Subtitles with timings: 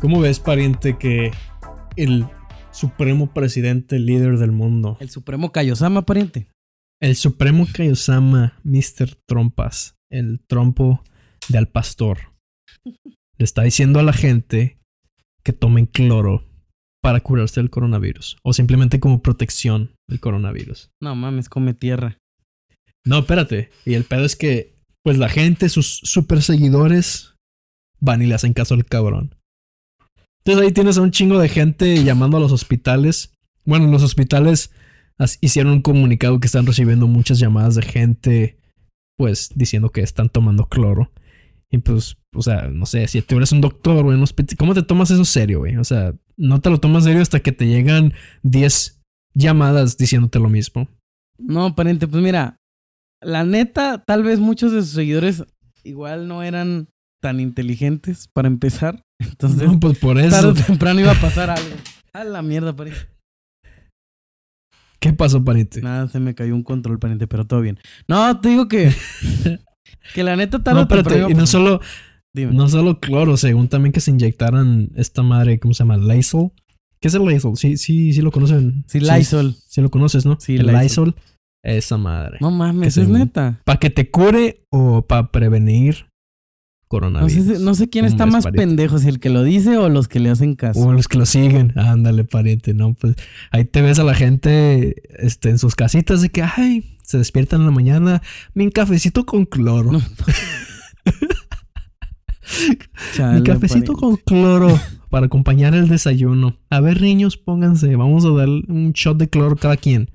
[0.00, 1.32] ¿Cómo ves, pariente, que
[1.96, 2.26] el
[2.70, 6.46] supremo presidente líder del mundo, El supremo Kaiosama, pariente.
[7.00, 9.16] el supremo Kaiosama, Mr.
[9.26, 11.02] Trompas, el trompo
[11.48, 12.18] de al pastor,
[12.84, 14.78] le está diciendo a la gente
[15.44, 16.44] que tomen cloro
[17.02, 20.90] para curarse del coronavirus o simplemente como protección del coronavirus?
[21.02, 22.18] No mames, come tierra.
[23.04, 23.70] No, espérate.
[23.84, 27.34] Y el pedo es que, pues la gente, sus super seguidores,
[28.00, 29.34] van y le hacen caso al cabrón.
[30.44, 33.34] Entonces ahí tienes a un chingo de gente llamando a los hospitales.
[33.64, 34.72] Bueno, los hospitales
[35.40, 38.58] hicieron un comunicado que están recibiendo muchas llamadas de gente,
[39.16, 41.10] pues diciendo que están tomando cloro.
[41.70, 44.56] Y pues, o sea, no sé, si tú eres un doctor o en un hospital,
[44.56, 45.76] ¿cómo te tomas eso serio, güey?
[45.76, 49.00] O sea, no te lo tomas serio hasta que te llegan 10
[49.34, 50.88] llamadas diciéndote lo mismo.
[51.38, 52.56] No, pariente, pues mira,
[53.22, 55.44] la neta, tal vez muchos de sus seguidores
[55.84, 56.88] igual no eran
[57.20, 59.02] tan inteligentes para empezar.
[59.18, 60.30] Entonces, No, pues por eso.
[60.30, 61.76] tarde o temprano iba a pasar algo.
[62.14, 63.06] A la mierda, pariente.
[65.00, 65.80] ¿Qué pasó, pariente?
[65.82, 67.78] Nada, se me cayó un control, pariente, pero todo bien.
[68.08, 68.90] No, te digo que.
[70.14, 71.80] que la neta tarde No, o temprano espérate, iba a y no solo,
[72.34, 72.52] Dime.
[72.52, 75.96] no solo cloro, según también que se inyectaran esta madre, ¿cómo se llama?
[75.96, 76.50] Lysol.
[77.00, 77.56] ¿Qué es el Lysol?
[77.56, 78.84] Sí, sí, sí lo conocen.
[78.88, 79.54] Sí, Lysol.
[79.66, 80.36] Sí, lo conoces, ¿no?
[80.40, 80.80] Sí, el Lysol.
[80.82, 81.14] Lysol.
[81.62, 82.38] Esa madre.
[82.40, 83.60] No mames, es neta.
[83.64, 87.32] ¿Para que te cure o para prevenir No coronavirus?
[87.44, 88.66] sé, no sé quién ¿Cómo está más pariente?
[88.66, 90.80] pendejo, si el que lo dice o los que le hacen caso.
[90.80, 91.72] O los que lo siguen.
[91.78, 92.94] Ándale, pariente, ¿no?
[92.94, 93.14] Pues
[93.50, 97.60] ahí te ves a la gente este, en sus casitas de que, ay, se despiertan
[97.60, 99.92] en la mañana, mi cafecito con cloro.
[99.92, 100.00] No.
[103.14, 103.92] Chale, Mi cafecito pariente.
[103.94, 106.56] con cloro para acompañar el desayuno.
[106.70, 107.94] A ver, niños, pónganse.
[107.96, 110.10] Vamos a dar un shot de cloro cada quien.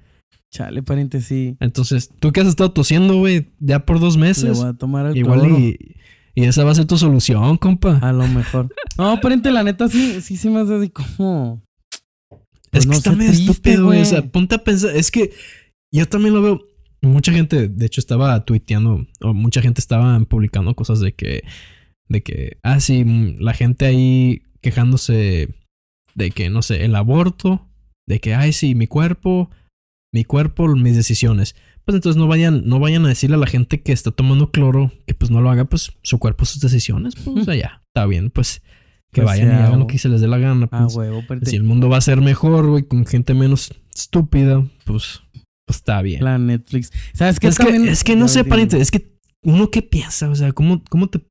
[0.51, 1.57] Chale, pariente, sí.
[1.59, 4.57] Entonces, tú que has estado tosiendo, güey, ya por dos Le meses.
[4.59, 5.59] voy a tomar el Igual cloro.
[5.59, 5.95] y,
[6.35, 7.97] y esa va a ser tu solución, compa.
[7.97, 8.69] A lo mejor.
[8.97, 11.63] No, pariente, la neta sí, sí se me hace así como.
[12.71, 14.01] pues es que no está medio estúpido, güey.
[14.01, 14.95] O sea, ponte a pensar.
[14.95, 15.31] Es que
[15.91, 16.61] yo también lo veo.
[17.03, 21.43] Mucha gente, de hecho, estaba tuiteando, o mucha gente estaba publicando cosas de que,
[22.07, 25.49] de que, ah, sí, mm, la gente ahí quejándose
[26.15, 27.67] de que, no sé, el aborto,
[28.07, 29.49] de que, ay, sí, mi cuerpo,
[30.13, 31.55] mi cuerpo, mis decisiones.
[31.85, 34.91] Pues entonces no vayan, no vayan a decirle a la gente que está tomando cloro
[35.05, 38.05] que pues no lo haga, pues su cuerpo, sus decisiones, pues, o sea, ya, está
[38.05, 38.61] bien, pues
[39.11, 40.67] que Pues vayan y hagan lo que se les dé la gana.
[40.71, 40.95] Ah, pues.
[40.95, 41.49] huevo, pariente.
[41.49, 45.21] Si el mundo va a ser mejor, güey, con gente menos estúpida, pues,
[45.65, 46.23] pues está bien.
[46.23, 46.91] La Netflix.
[47.13, 49.13] ¿Sabes qué es, que, es que no sé, pariente, es que
[49.43, 51.21] uno qué piensa, o sea, ¿cómo, cómo te,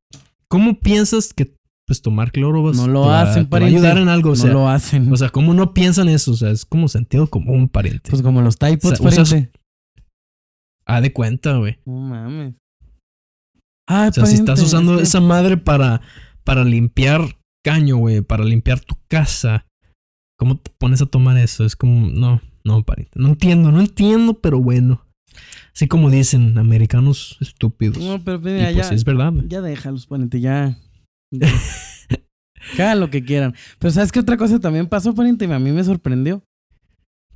[0.48, 1.54] cómo piensas que
[1.86, 3.76] pues tomar cloro vas- No lo te va- hacen, te va a pariente.
[3.78, 4.32] ayudar en algo?
[4.32, 5.12] O no lo hacen.
[5.12, 6.32] o sea, ¿cómo no piensan eso?
[6.32, 8.10] O sea, es como sentido común, pariente.
[8.10, 9.48] pues como los typods, o sea, usas-.
[10.86, 11.78] Ah, de cuenta, güey.
[11.86, 12.54] No mames.
[13.88, 16.00] Ay, O sea, si estás usando es que- esa madre para,
[16.44, 19.66] para limpiar caño, güey, para limpiar tu casa,
[20.38, 21.64] ¿cómo te pones a tomar eso?
[21.64, 23.18] Es como, no, no, pariente.
[23.18, 25.04] No entiendo, no entiendo, pero bueno.
[25.74, 27.98] Así como dicen, americanos estúpidos.
[27.98, 29.32] No, pero y mira, pues ya, es verdad.
[29.48, 30.78] ya déjalos, pariente, ya.
[32.78, 33.54] hagan lo que quieran.
[33.78, 35.46] Pero ¿sabes qué otra cosa también pasó, pariente?
[35.52, 36.42] A mí me sorprendió.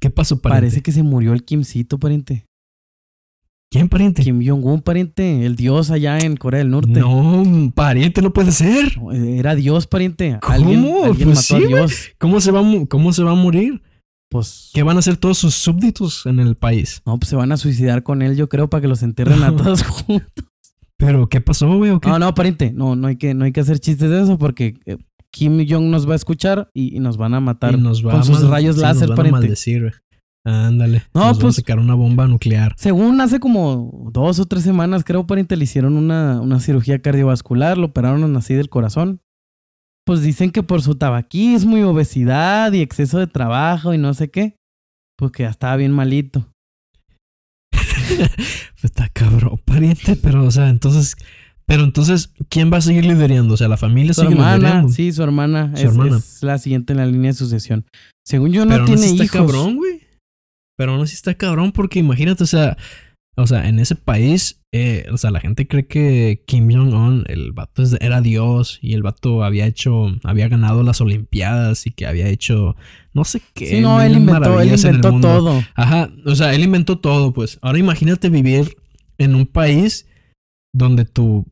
[0.00, 0.66] ¿Qué pasó, pariente?
[0.66, 2.46] Parece que se murió el Kimcito, pariente.
[3.70, 4.22] ¿Quién, pariente?
[4.22, 5.44] Kim Jong-un, pariente.
[5.44, 7.00] El dios allá en Corea del Norte.
[7.00, 8.96] No, pariente, no puede ser.
[9.12, 10.38] Era Dios, pariente.
[10.40, 10.54] ¿Cómo?
[10.54, 12.10] Alguien, Pues mató sí, a Dios.
[12.18, 13.82] ¿Cómo se va, cómo se va a morir?
[14.28, 14.70] Pues.
[14.74, 17.00] ¿Qué van a hacer todos sus súbditos en el país?
[17.06, 19.54] No, pues se van a suicidar con él, yo creo, para que los entierren a
[19.56, 20.44] todos juntos.
[20.96, 21.90] ¿Pero qué pasó, güey?
[21.90, 22.08] o qué?
[22.08, 22.72] No, no, pariente.
[22.72, 24.96] No, no hay que, no hay que hacer chistes de eso porque eh,
[25.30, 28.12] Kim Jong nos va a escuchar y, y nos van a matar Y nos va
[28.12, 29.92] con a sus rayos sí, láser, nos van a maldecir, güey.
[30.44, 31.02] Ándale.
[31.12, 32.74] No, nos van a pues- sacar una bomba nuclear.
[32.78, 37.76] Según hace como dos o tres semanas, creo, pariente, le hicieron una, una cirugía cardiovascular,
[37.78, 39.20] lo operaron así del corazón.
[40.06, 44.30] Pues dicen que por su tabaquismo y obesidad y exceso de trabajo y no sé
[44.30, 44.54] qué,
[45.18, 46.46] pues que ya estaba bien malito.
[48.82, 51.16] Está cabrón, pariente, pero, o sea, entonces.
[51.68, 53.54] Pero entonces, ¿quién va a seguir liderando?
[53.54, 54.88] O sea, la familia Su sigue hermana, liderando.
[54.90, 56.16] sí, su hermana, Su es, hermana.
[56.18, 57.84] es la siguiente en la línea de sucesión.
[58.24, 59.36] Según yo, no pero tiene así está hijos.
[59.36, 60.00] cabrón, güey.
[60.78, 62.76] Pero aún así está cabrón porque imagínate, o sea,
[63.36, 67.52] o sea, en ese país, eh, o sea, la gente cree que Kim Jong-un, el
[67.52, 72.28] vato era Dios y el vato había hecho, había ganado las Olimpiadas y que había
[72.28, 72.76] hecho,
[73.12, 73.66] no sé qué.
[73.66, 75.62] Sí, no, él inventó, él inventó todo.
[75.74, 77.58] Ajá, o sea, él inventó todo, pues.
[77.62, 78.76] Ahora imagínate vivir
[79.18, 80.06] en un país
[80.72, 81.46] donde tu,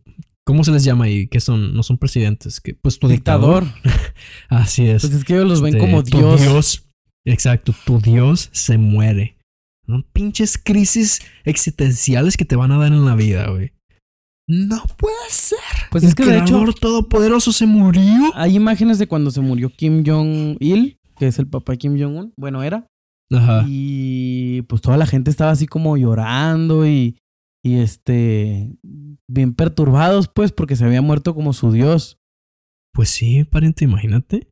[0.47, 1.27] ¿Cómo se les llama ahí?
[1.27, 3.65] Que son, no son presidentes, que pues tu Dictador.
[3.65, 4.01] dictador.
[4.49, 5.03] Así es.
[5.03, 6.41] Pues es que ellos los ven Este, como tu Dios.
[6.41, 6.85] Dios.
[7.27, 9.34] Exacto, tu Dios se muere.
[9.87, 13.73] No pinches crisis existenciales que te van a dar en la vida, güey.
[14.47, 15.59] No puede ser.
[15.91, 18.31] Pues El es que de hecho todopoderoso se murió.
[18.35, 22.33] hay imágenes de cuando se murió Kim Jong-il, que es el papá de Kim Jong-un.
[22.37, 22.87] Bueno, era.
[23.33, 23.65] Ajá.
[23.67, 27.17] Y pues toda la gente estaba así como llorando y,
[27.65, 28.77] y este,
[29.29, 32.19] bien perturbados pues porque se había muerto como su Dios.
[32.93, 34.49] Pues sí, pariente, imagínate.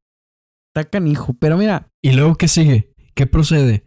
[0.74, 1.34] Está canijo.
[1.34, 2.94] Pero mira, ¿Y luego qué sigue?
[3.14, 3.84] ¿Qué procede?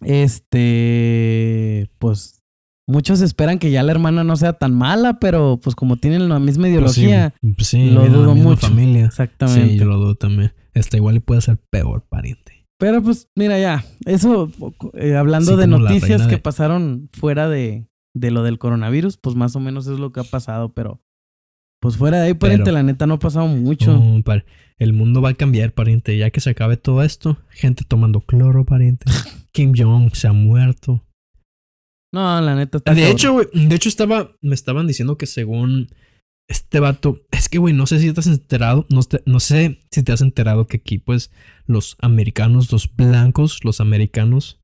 [0.00, 2.42] Este, pues
[2.88, 6.38] muchos esperan que ya la hermana no sea tan mala, pero pues como tienen la
[6.38, 7.34] misma ideología.
[7.40, 8.66] Pues sí, pues sí, lo dudo mucho.
[8.68, 9.06] familia.
[9.06, 9.70] Exactamente.
[9.72, 10.52] Sí, yo lo dudo también.
[10.74, 12.66] Esta igual le puede ser peor, pariente.
[12.78, 14.50] Pero pues mira ya, eso
[14.94, 19.34] eh, hablando Sí, de noticias que de- pasaron fuera de, de lo del coronavirus, pues
[19.34, 21.00] más o menos es lo que ha pasado, pero
[21.80, 23.92] pues fuera de ahí, pariente, Pero- la neta no ha pasado mucho.
[23.96, 24.44] No, par-
[24.78, 26.16] el mundo va a cambiar, pariente.
[26.18, 29.06] Ya que se acabe todo esto, gente tomando cloro, pariente.
[29.52, 31.02] Kim Jong se ha muerto.
[32.12, 33.16] No, la neta está De cabrón.
[33.16, 35.88] hecho, güey, de hecho estaba, me estaban diciendo que según
[36.48, 39.80] este vato, es que, güey, no sé si te has enterado, no, te- no sé
[39.90, 41.30] si te has enterado que aquí, pues,
[41.66, 44.60] los americanos, los blancos, los americanos,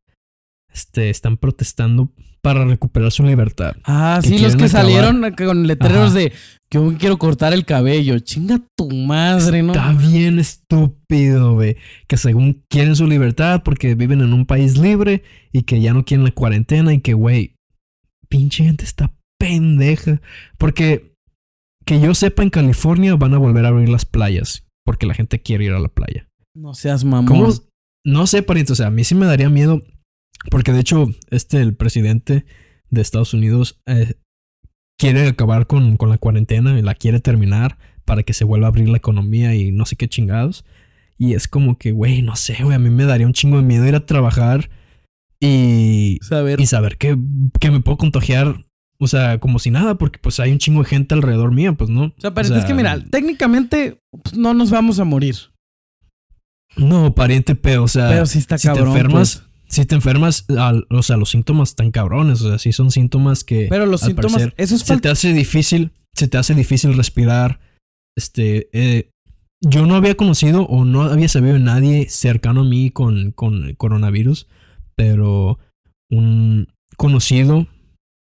[0.73, 2.13] este, están protestando
[2.43, 3.77] para recuperar su libertad.
[3.85, 4.69] Ah, sí, los que acabar.
[4.69, 6.19] salieron con letreros Ajá.
[6.19, 6.33] de
[6.69, 8.19] que yo quiero cortar el cabello.
[8.19, 9.73] Chinga tu madre, ¿no?
[9.73, 11.77] Está bien estúpido, güey.
[12.09, 15.23] Que según quieren su libertad porque viven en un país libre
[15.53, 17.55] y que ya no quieren la cuarentena y que, güey,
[18.29, 20.21] pinche gente está pendeja.
[20.59, 21.15] Porque
[21.85, 25.41] que yo sepa, en California van a volver a abrir las playas porque la gente
[25.41, 26.29] quiere ir a la playa.
[26.55, 27.27] No seas mamón.
[27.27, 27.53] ¿Cómo?
[28.05, 28.73] No sé, pariente.
[28.73, 29.83] O sea, a mí sí me daría miedo
[30.51, 32.45] porque, de hecho, este, el presidente
[32.91, 34.15] de Estados Unidos eh,
[34.99, 38.69] quiere acabar con, con la cuarentena y la quiere terminar para que se vuelva a
[38.69, 40.65] abrir la economía y no sé qué chingados.
[41.19, 43.63] Y es como que, güey, no sé, güey, a mí me daría un chingo de
[43.63, 44.71] miedo ir a trabajar
[45.41, 46.61] y, Saber.
[46.61, 47.17] y saber que,
[47.61, 48.65] que me puedo contagiar,
[48.99, 51.91] o sea, como si nada, porque pues hay un chingo de gente alrededor mío, pues
[51.91, 52.05] no.
[52.05, 55.37] O sea, pariente, es sea, que mira, técnicamente pues, no nos vamos a morir.
[56.77, 58.85] No, pariente, pero, o sea, Pero sí está si cabrón.
[58.85, 59.52] te enfermas, pues.
[59.73, 63.43] Si te enfermas, al- o sea, los síntomas están cabrones, o sea, sí son síntomas
[63.43, 66.55] que Pero los al síntomas, parecer, eso es se te hace difícil, se te hace
[66.55, 67.59] difícil respirar.
[68.17, 69.09] Este, eh,
[69.65, 73.73] yo no había conocido o no había sabido de nadie cercano a mí con, con
[73.75, 74.47] coronavirus,
[74.95, 75.59] pero
[76.11, 77.67] un conocido,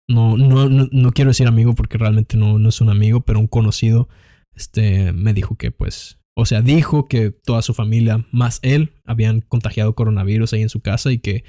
[0.08, 3.38] no, no, no, no quiero decir amigo porque realmente no, no es un amigo, pero
[3.40, 4.08] un conocido,
[4.56, 9.40] este, me dijo que pues, o sea, dijo que toda su familia, más él, habían
[9.42, 11.44] contagiado coronavirus ahí en su casa y que,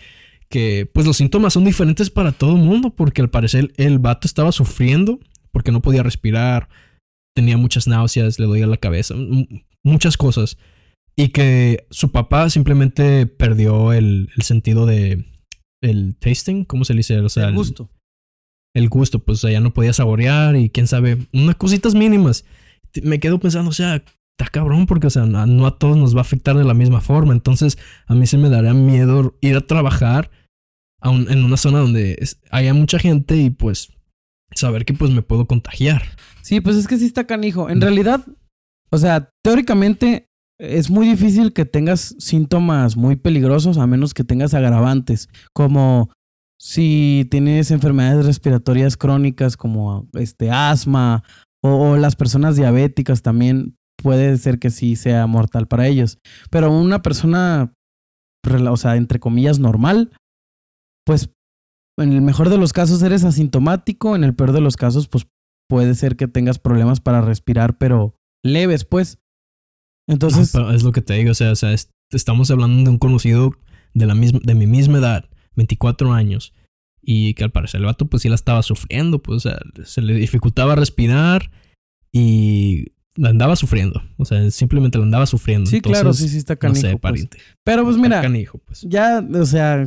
[0.50, 4.27] que pues los síntomas son diferentes para todo el mundo porque al parecer el vato
[4.27, 5.19] estaba sufriendo
[5.51, 6.68] porque no podía respirar,
[7.35, 9.15] tenía muchas náuseas, le dolía la cabeza,
[9.83, 10.57] muchas cosas.
[11.15, 15.25] Y que su papá simplemente perdió el, el sentido de
[15.81, 17.19] el tasting, ¿cómo se le dice?
[17.19, 17.91] O sea, el gusto.
[18.75, 22.45] el gusto, pues o sea, ya no podía saborear y quién sabe, unas cositas mínimas.
[23.03, 24.03] Me quedo pensando, o sea,
[24.38, 26.74] está cabrón porque, o sea, no, no a todos nos va a afectar de la
[26.74, 27.33] misma forma.
[27.33, 27.77] Entonces,
[28.07, 30.31] a mí se me daría miedo ir a trabajar
[31.01, 32.18] a un- en una zona donde
[32.51, 33.89] haya mucha gente y pues
[34.56, 36.03] saber que pues me puedo contagiar.
[36.41, 37.69] Sí, pues es que sí está canijo.
[37.69, 38.25] En realidad,
[38.89, 40.27] o sea, teóricamente
[40.60, 46.12] es muy difícil que tengas síntomas muy peligrosos a menos que tengas agravantes, como
[46.60, 51.24] si tienes enfermedades respiratorias crónicas como este asma
[51.62, 56.19] o, o las personas diabéticas también puede ser que sí sea mortal para ellos.
[56.51, 57.74] Pero una persona,
[58.69, 60.12] o sea, entre comillas, normal,
[61.05, 61.31] pues
[62.00, 65.27] en el mejor de los casos eres asintomático, en el peor de los casos, pues
[65.69, 69.17] puede ser que tengas problemas para respirar, pero leves, pues.
[70.07, 73.00] Entonces, es lo que te digo, o sea, o sea, es- estamos hablando de un
[73.00, 73.51] conocido
[73.93, 76.53] de, la misma, de mi misma edad, 24 años,
[77.01, 80.01] y que al parecer el vato pues sí la estaba sufriendo, pues o sea, se
[80.01, 81.51] le dificultaba respirar
[82.12, 85.70] y la andaba sufriendo, o sea, simplemente la andaba sufriendo.
[85.70, 86.82] sí, claro, sí, sí está No canijo.
[86.82, 87.00] sé, pues.
[87.01, 87.38] pariente.
[87.63, 88.82] Pero pues mira, Canijo, pues.
[88.82, 89.86] ya, o sea,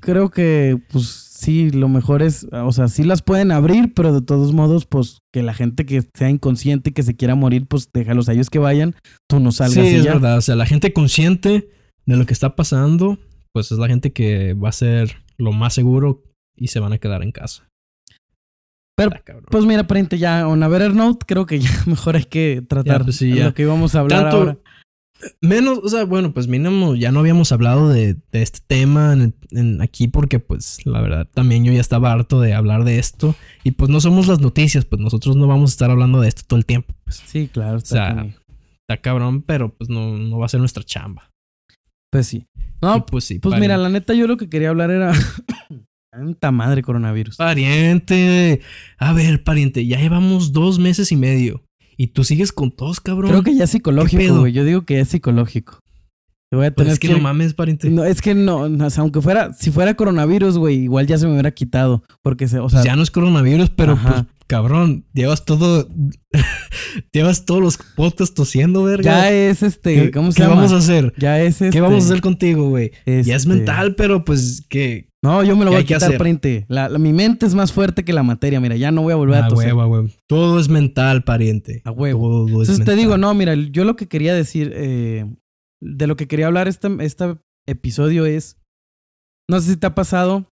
[0.00, 4.22] creo que pues sí, lo mejor es, o sea, sí las pueden abrir, pero de
[4.22, 7.88] todos modos, pues que la gente que sea inconsciente y que se quiera morir, pues
[7.92, 8.94] déjalos a ellos que vayan,
[9.28, 10.14] tú no salgas Sí, y es ya.
[10.14, 11.68] verdad, o sea, la gente consciente
[12.06, 13.18] de lo que está pasando,
[13.52, 16.22] pues es la gente que va a ser lo más seguro
[16.56, 17.68] y se van a quedar en casa.
[18.96, 19.46] Pero, cabrón.
[19.50, 22.98] Pues mira, pariente, ya on a better note, creo que ya mejor hay que tratar
[23.00, 23.44] Ya, pues sí, ya.
[23.46, 24.58] lo que íbamos a hablar Tanto- ahora.
[25.40, 29.34] Menos, o sea, bueno, pues mínimo ya no habíamos hablado de, de este tema en,
[29.52, 33.34] en aquí porque pues la verdad también yo ya estaba harto de hablar de esto
[33.62, 36.42] y pues no somos las noticias, pues nosotros no vamos a estar hablando de esto
[36.46, 36.92] todo el tiempo.
[37.04, 37.78] Pues, Sí, claro.
[37.78, 38.38] Está O sea, canijo.
[38.86, 41.30] está cabrón, pero pues no, no va a ser nuestra chamba.
[42.12, 42.46] Pues sí.
[42.54, 43.38] Y, No, pues sí.
[43.38, 45.12] pues mira, la neta yo lo que quería hablar era...
[46.14, 47.36] Tanta madre coronavirus.
[47.36, 48.60] Pariente.
[48.98, 51.64] A ver, pariente, ya llevamos dos meses y medio.
[51.96, 53.30] Y tú sigues con tos, cabrón.
[53.30, 54.52] Creo que ya es ¿Qué psicológico, güey.
[54.52, 55.80] Yo digo que es psicológico.
[56.50, 57.90] Te voy a Pues tener es que, no mames, pariente.
[57.90, 61.26] No, es que no, o sea, aunque fuera, si fuera coronavirus, güey, igual ya se
[61.26, 62.04] me hubiera quitado.
[62.22, 65.88] Porque se, o sea, Pues ya no es coronavirus, pero pues, cabrón, llevas todo.
[67.12, 69.02] llevas todos los podcasts tosiendo, verga.
[69.04, 70.56] ya es este, ¿Qué, ¿cómo se qué llama?
[70.56, 71.12] vamos a hacer?
[71.18, 71.70] Ya es este.
[71.70, 72.92] ¿Qué vamos a hacer contigo, güey?
[73.06, 75.08] Ya es este- mental, pero pues que.
[75.22, 76.18] No, yo me lo ¿Qué voy a quitar, hacer?
[76.18, 76.66] frente.
[76.68, 78.60] La, la- mi mente es más fuerte que la materia.
[78.60, 79.68] Mira, ya no voy a volver a Ah, toser.
[79.68, 80.08] huevo, a huevo.
[80.28, 81.80] Todo es mental, pariente.
[81.84, 82.46] A huevo.
[82.46, 85.24] Todo es Entonces te digo, no, mira, yo lo que quería decir, eh,
[85.82, 87.36] de lo que quería hablar este, este
[87.66, 88.58] episodio es,
[89.50, 90.46] no sé si te ha pasado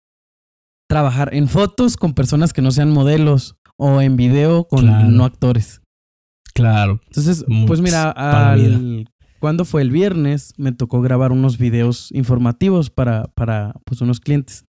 [0.89, 5.09] trabajar en fotos con personas que no sean modelos o en video con Claro.
[5.11, 5.83] no actores.
[6.55, 7.01] Claro.
[7.07, 9.09] Entonces, pues mira, al,
[9.41, 14.65] cuando fue el viernes, me tocó grabar unos videos informativos para, para pues, unos clientes.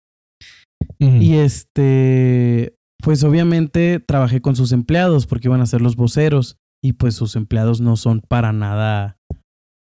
[0.97, 6.93] Y este, pues obviamente trabajé con sus empleados porque iban a ser los voceros y
[6.93, 9.17] pues sus empleados no son para nada,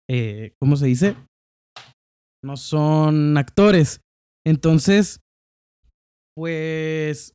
[0.09, 1.17] eh, ¿cómo se dice?
[2.43, 4.01] No son actores.
[4.47, 5.21] Entonces,
[6.35, 7.35] pues...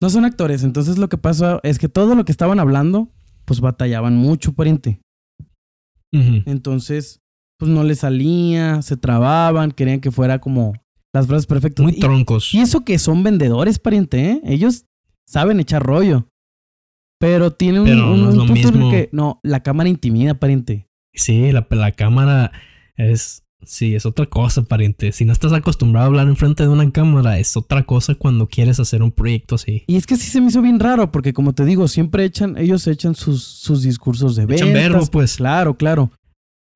[0.00, 0.62] No son actores.
[0.62, 3.10] Entonces lo que pasa es que todo lo que estaban hablando,
[3.44, 5.00] pues batallaban mucho, pariente.
[6.12, 7.20] Entonces,
[7.58, 10.74] pues no les salía, se trababan, querían que fuera como
[11.12, 11.82] las frases perfectas.
[11.84, 12.54] Muy Y- troncos.
[12.54, 14.40] y eso que son vendedores, pariente, ¿eh?
[14.44, 14.84] Ellos
[15.26, 16.28] saben echar rollo.
[17.20, 19.08] Pero tiene un, Pero un- no es un lo punto en el que.
[19.12, 20.86] No, la cámara intimida, pariente.
[21.14, 22.52] Sí, la, la cámara
[22.96, 23.42] es.
[23.64, 25.12] Sí, es otra cosa, pariente.
[25.12, 28.78] Si no estás acostumbrado a hablar enfrente de una cámara, es otra cosa cuando quieres
[28.80, 29.82] hacer un proyecto así.
[29.88, 32.56] Y es que sí se me hizo bien raro, porque como te digo, siempre echan,
[32.56, 34.68] ellos echan sus, sus discursos de ventas.
[34.68, 35.36] Echan verbo, pues.
[35.36, 36.10] Claro, claro.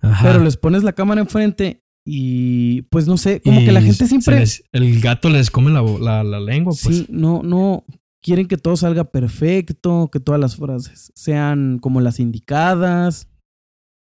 [0.01, 0.25] Ajá.
[0.33, 4.07] Pero les pones la cámara enfrente y pues no sé, como Y que la gente
[4.09, 4.41] siempre.
[4.41, 6.97] les- el gato les come la, la, la lengua, pues.
[6.97, 7.85] Sí, no, no.
[8.21, 13.29] Quieren que todo salga perfecto, que todas las frases sean como las indicadas.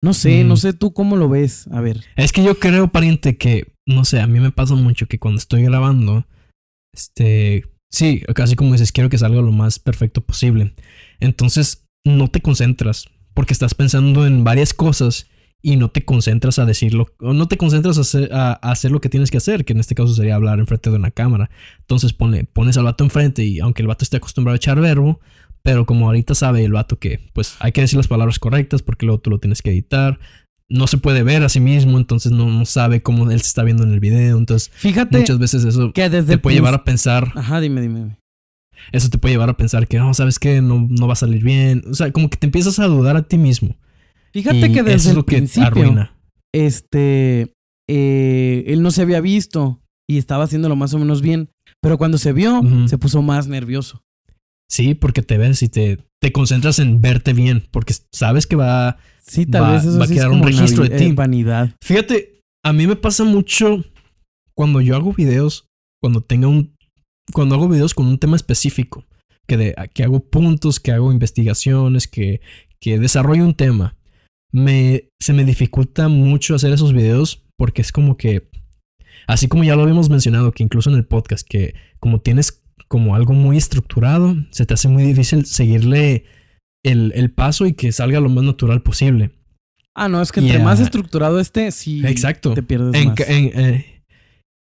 [0.01, 0.47] No sé, Mm.
[0.47, 1.67] no sé tú cómo lo ves.
[1.71, 2.01] A ver.
[2.15, 5.39] Es que yo creo, pariente, que, no sé, a mí me pasa mucho que cuando
[5.39, 6.25] estoy grabando,
[6.93, 10.73] este, sí, casi como dices, quiero que salga lo más perfecto posible.
[11.19, 15.27] Entonces, no te concentras, porque estás pensando en varias cosas
[15.61, 18.91] y no te concentras a decirlo, o no te concentras a hacer, a- a hacer
[18.91, 21.49] lo que tienes que hacer, que en este caso sería hablar enfrente de una cámara.
[21.79, 25.19] Entonces, pone, pones al vato enfrente y aunque el vato esté acostumbrado a echar verbo,
[25.69, 29.05] pero como ahorita sabe el vato que, pues, hay que decir las palabras correctas porque
[29.05, 30.19] luego tú lo tienes que editar
[30.67, 33.63] no se puede ver a sí mismo, entonces no, no sabe cómo él se está
[33.63, 34.37] viendo en el video.
[34.37, 37.99] Entonces, Fíjate muchas veces eso que desde te puede llevar a pensar, Ajá, dime, dime.
[37.99, 38.19] dime.
[38.91, 41.43] eso te puede llevar a pensar que no, sabes que no, no va a salir
[41.43, 41.83] bien.
[41.89, 43.75] O sea, como que te empiezas a dudar a ti mismo.
[44.33, 46.13] Fíjate Y que eso desde es el que principio, arruina.
[46.53, 47.53] este,
[47.87, 51.49] eh, él no se había visto y estaba haciéndolo más o menos bien.
[51.81, 54.03] Pero cuando se vio, se puso más nervioso.
[54.69, 58.97] Sí, porque te ves y te, te concentras en verte bien, porque sabes que va...
[59.21, 61.11] Sí, tal Va- vez eso va a sí quedar un registro de ti.
[61.11, 61.71] vanidad.
[61.83, 63.83] Fíjate, a mí me pasa mucho
[64.55, 65.65] cuando yo hago videos,
[66.01, 66.75] cuando tenga un...
[67.33, 69.05] Cuando hago videos con un tema específico,
[69.47, 72.41] que, de, que hago puntos, que hago investigaciones, que,
[72.79, 73.95] que desarrollo un tema.
[74.51, 78.49] Me, se me dificulta mucho hacer esos videos porque es como que,
[79.27, 82.58] así como ya lo habíamos mencionado, que incluso en el podcast, que como tienes
[82.89, 86.25] como algo muy estructurado, se te hace muy difícil seguirle
[86.83, 89.31] el, el paso y que salga lo más natural posible.
[89.95, 90.63] Ah, no, es que entre Yeah.
[90.65, 92.53] más estructurado esté, sí Exacto.
[92.53, 93.19] te pierdes En más.
[93.29, 94.03] en, eh,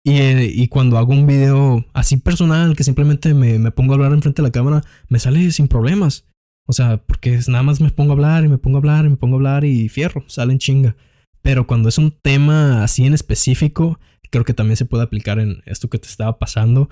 [0.05, 3.97] y, eh, y cuando hago un video así personal, que simplemente me, me pongo a
[3.97, 6.27] hablar enfrente de la cámara, me sale sin problemas.
[6.67, 9.05] O sea, porque es nada más me pongo a hablar y me pongo a hablar
[9.07, 10.97] y me pongo a hablar y fierro, sale en chinga.
[11.43, 13.99] Pero cuando es un tema así en específico,
[14.31, 16.89] creo que también se puede aplicar en esto que te estaba pasando.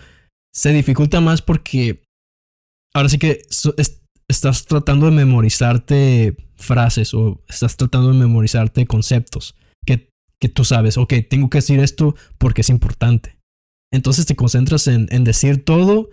[0.52, 2.02] Se dificulta más porque
[2.94, 3.42] ahora sí que
[4.28, 9.54] estás tratando de memorizarte frases o estás tratando de memorizarte conceptos
[9.86, 13.38] que, que tú sabes, ok, tengo que decir esto porque es importante.
[13.92, 16.10] Entonces te concentras en, en decir todo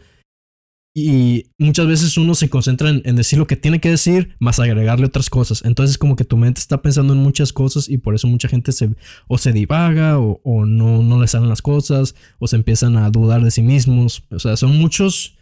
[0.97, 4.59] y muchas veces uno se concentra en, en decir lo que tiene que decir más
[4.61, 5.61] agregarle otras cosas.
[5.65, 8.71] Entonces como que tu mente está pensando en muchas cosas y por eso mucha gente
[8.71, 8.95] se
[9.27, 13.09] o se divaga o, o no, no le salen las cosas o se empiezan a
[13.09, 14.23] dudar de sí mismos.
[14.31, 15.37] O sea, son muchos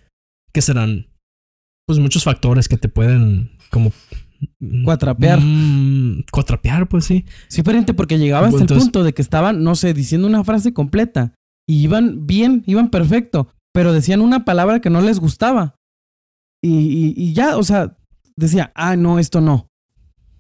[0.52, 1.06] que serán
[1.86, 3.92] pues muchos factores que te pueden como
[4.84, 5.40] Cuatrapear.
[5.42, 7.26] Mm, cuatrapear, pues sí.
[7.48, 10.44] Sí, pariente, porque llegaba hasta Entonces- el punto de que estaban, no sé, diciendo una
[10.44, 11.34] frase completa.
[11.68, 13.54] Y iban bien, iban perfecto.
[13.74, 15.76] Pero decían una palabra que no les gustaba.
[16.62, 17.98] Y, y- y ya, o sea,
[18.36, 19.68] decía, ah, no, esto no.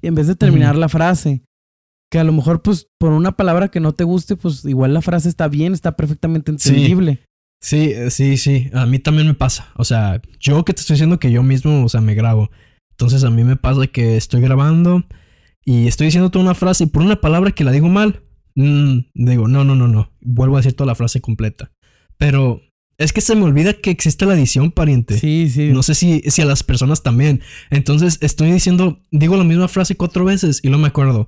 [0.02, 1.44] Y en vez de terminar la frase.
[2.12, 5.02] Que a lo mejor, pues, por una palabra que no te guste, pues igual la
[5.02, 7.26] frase está bien, está perfectamente entendible.
[7.60, 8.70] Sí, eh, sí, sí.
[8.74, 9.70] A mí también me pasa.
[9.78, 12.52] O sea, yo que te estoy diciendo que yo mismo, o sea, me grabo.
[12.92, 15.04] Entonces a mí me pasa que estoy grabando
[15.66, 18.22] y estoy diciendo toda una frase y por una palabra que la digo mal,
[18.54, 20.12] mm, digo, no, no, no, no.
[20.22, 21.72] Vuelvo a decir toda la frase completa.
[22.18, 22.62] Pero
[22.98, 25.18] es que se me olvida que existe la edición, pariente.
[25.18, 25.70] Sí, sí.
[25.70, 27.42] No sé si, si a las personas también.
[27.70, 31.28] Entonces estoy diciendo, digo la misma frase cuatro veces y no me acuerdo.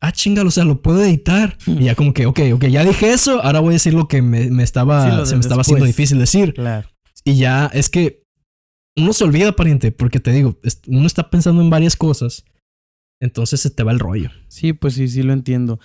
[0.00, 1.56] Ah, chingalo, o sea, lo puedo editar.
[1.66, 4.20] Y ya como que, ok, ok, ya dije eso, ahora voy a decir lo que
[4.22, 6.54] me, me estaba, Sí, se me estaba haciendo difícil decir.
[6.54, 6.88] Claro.
[7.24, 8.22] Y ya es que
[8.96, 12.44] uno se olvida, pariente, porque te digo, uno está pensando en varias cosas.
[13.20, 14.30] Entonces se te va el rollo.
[14.48, 15.78] Sí, pues sí, sí lo entiendo.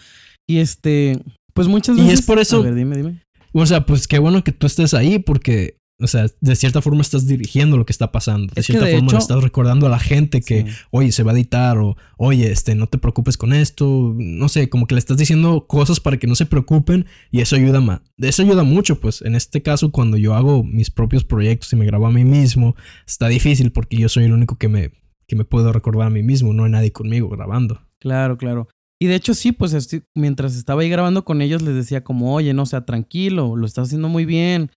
[0.47, 1.21] Y este,
[1.53, 2.25] pues muchas Y es veces.
[2.25, 3.21] por eso- A ver, dime, dime.
[3.59, 7.01] O sea, pues qué bueno que tú estés ahí porque, o sea, de cierta forma
[7.01, 8.53] estás dirigiendo lo que está pasando.
[8.53, 10.67] De Es cierta de forma hecho- estás recordando a la gente que, Sí.
[10.91, 14.13] oye, se va a editar o, oye, este, no te preocupes con esto.
[14.15, 17.55] No sé, como que le estás diciendo cosas para que no se preocupen y eso
[17.55, 18.01] ayuda más.
[18.17, 19.23] Eso ayuda mucho, pues.
[19.23, 22.75] En este caso, cuando yo hago mis propios proyectos y me grabo a mí mismo,
[23.07, 24.91] está difícil porque yo soy el único que me,
[25.27, 26.53] que me puedo recordar a mí mismo.
[26.53, 27.81] No hay nadie conmigo grabando.
[27.99, 28.67] Claro, claro.
[28.99, 32.33] Y de hecho sí, pues estoy- mientras estaba ahí grabando con ellos les decía como,
[32.33, 34.71] oye, no, sea, tranquilo, lo estás haciendo muy bien.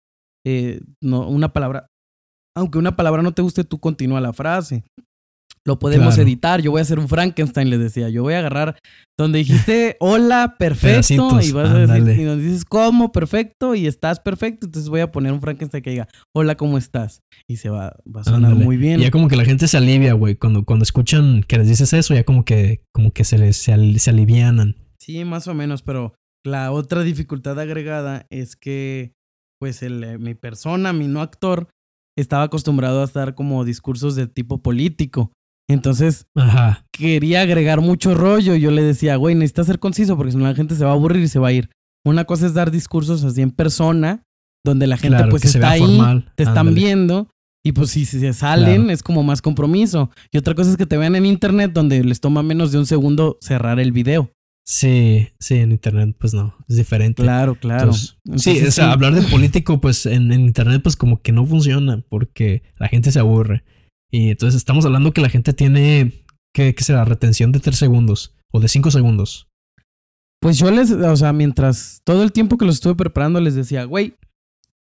[0.47, 1.87] Eh, no, una palabra,
[2.57, 4.85] aunque una palabra no te guste, tú continúa la frase.
[5.67, 6.23] Lo podemos Claro.
[6.23, 6.63] editar.
[6.63, 8.09] Yo voy a hacer un Frankenstein, les decía.
[8.09, 8.79] Yo voy a agarrar
[9.19, 10.89] donde dijiste hola, perfecto.
[11.29, 14.67] Pedacitos, y vas a decir, y nos dices cómo, perfecto, y estás perfecto.
[14.67, 17.21] Entonces voy a poner un Frankenstein que diga, hola, ¿cómo estás?
[17.47, 19.01] Y se va, va a sonar muy bien.
[19.01, 20.35] Y ya como que la gente se alivia, güey.
[20.37, 23.73] Cuando, cuando escuchan que les dices eso, ya como que, como que se les se,
[23.75, 24.77] al- se alivianan.
[24.99, 26.15] Sí, más o menos, pero
[26.45, 29.13] la otra dificultad agregada es que,
[29.61, 31.69] pues, el, eh, mi persona, mi no actor,
[32.19, 35.33] estaba acostumbrado a estar como discursos de tipo político.
[35.73, 36.85] Entonces, Ajá.
[36.93, 38.55] quería agregar mucho rollo.
[38.57, 40.95] Yo le decía, güey, necesitas ser conciso porque si no la gente se va a
[40.95, 41.71] aburrir y se va a ir.
[42.05, 44.25] Una cosa es dar discursos así en persona,
[44.65, 46.33] donde la gente Claro, pues está ahí, formal.
[46.37, 46.75] te están Ándale.
[46.81, 47.29] viendo.
[47.63, 48.91] Y pues si se salen Claro.
[48.93, 50.11] es como más compromiso.
[50.33, 52.87] Y otra cosa es que te vean en internet donde les toma menos de un
[52.87, 54.33] segundo cerrar el video.
[54.65, 57.23] Sí, sí, en internet, pues no, es diferente.
[57.23, 57.91] Claro, claro.
[57.93, 61.45] Entonces, sí, o sea, hablar de político, pues en, en internet, pues como que no
[61.45, 63.65] funciona porque la gente se aburre.
[64.11, 67.05] Y entonces estamos hablando que la gente tiene, ¿qué, qué será?
[67.05, 69.49] Retención de tres segundos o de cinco segundos.
[70.41, 73.85] Pues yo les, o sea, mientras todo el tiempo que los estuve preparando les decía,
[73.85, 74.15] güey,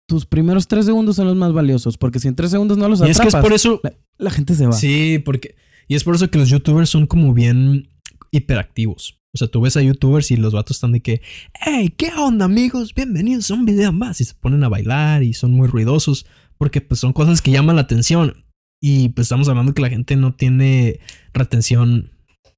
[0.08, 3.00] tus primeros tres segundos son los más valiosos, porque si en tres segundos no los
[3.02, 4.74] Y es atrapas, que es por eso, la, la gente se va.
[4.74, 5.56] sí, porque,
[5.88, 7.90] y es por eso que los youtubers son como bien
[8.32, 9.20] hiperactivos.
[9.34, 11.22] O sea, tú ves a youtubers y los vatos están de que,
[11.54, 12.96] hey, ¿qué onda amigos?
[12.96, 14.22] Bienvenidos a un video más.
[14.22, 16.26] Y se ponen a bailar y son muy ruidosos
[16.58, 18.46] porque pues son cosas que llaman la atención.
[18.82, 21.00] Y pues estamos hablando que la gente no tiene
[21.34, 22.12] retención.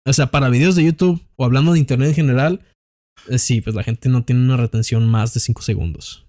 [0.06, 2.62] O sea, para videos de YouTube o hablando de internet en general,
[3.30, 6.26] eh, sí, pues la gente no tiene una retención más de 5 segundos.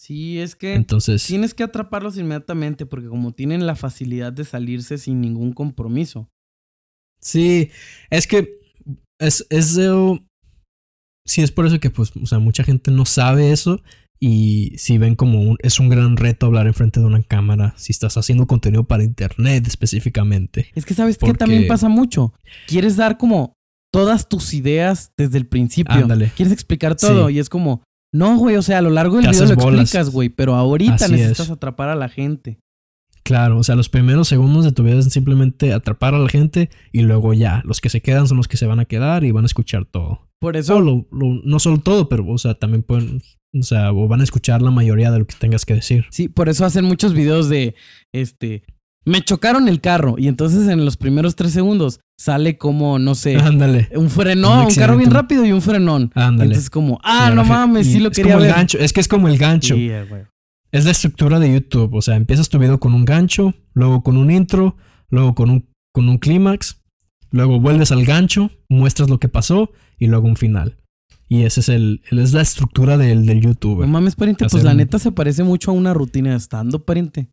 [0.00, 4.98] Sí, es que Entonces, tienes que atraparlos inmediatamente, porque como tienen la facilidad de salirse
[4.98, 6.28] sin ningún compromiso.
[7.20, 7.70] Sí,
[8.10, 8.58] es que
[9.20, 10.20] es, es de-
[11.24, 13.80] sí, es por eso que pues, o sea, mucha gente no sabe eso
[14.24, 17.90] y si ven como un, es un gran reto hablar enfrente de una cámara si
[17.90, 20.68] estás haciendo contenido para internet específicamente.
[20.76, 22.32] Es que sabes que Porque- también pasa mucho.
[22.68, 23.54] Quieres dar como
[23.92, 25.92] todas tus ideas desde el principio.
[25.94, 26.30] Ándale.
[26.36, 27.34] Quieres explicar todo Sí.
[27.34, 27.82] y es como,
[28.14, 29.80] no, güey, o sea, a lo largo del Te video lo bolas.
[29.82, 31.50] explicas, güey, pero ahorita Así necesitas es.
[31.50, 32.60] atrapar a la gente.
[33.24, 36.70] Claro, o sea, los primeros segundos de tu vida es simplemente atrapar a la gente
[36.92, 39.30] y luego ya, los que se quedan son los que se van a quedar y
[39.32, 40.28] van a escuchar todo.
[40.40, 43.22] Por eso, lo- lo- no solo todo, pero o sea, también pueden,
[43.54, 46.06] o sea, o van a escuchar la mayoría de lo que tengas que decir.
[46.10, 47.74] sí, por eso hacen muchos videos de,
[48.12, 48.64] este,
[49.04, 53.36] me chocaron el carro y entonces en los primeros tres segundos sale como, no sé,
[53.36, 53.88] Ándale.
[53.94, 56.12] un frenón, un, carro bien rápido y un frenón.
[56.14, 56.50] Ándale.
[56.50, 58.50] Entonces como, ah, no mames, sí lo es quería como ver.
[58.50, 59.74] el gancho, es que es como el gancho.
[59.74, 60.22] Sí, güey.
[60.70, 61.94] Es la estructura de YouTube.
[61.94, 64.76] O sea, empiezas tu video con un gancho, luego con un intro,
[65.10, 66.80] luego con un, con un clímax,
[67.30, 70.76] luego vuelves al gancho, muestras lo que pasó y luego un final.
[71.32, 73.88] Y ese es el, es la estructura del, del No YouTuber.
[73.88, 77.28] mames, pariente, pues la un- neta se parece mucho a una rutina de stand-up, pariente.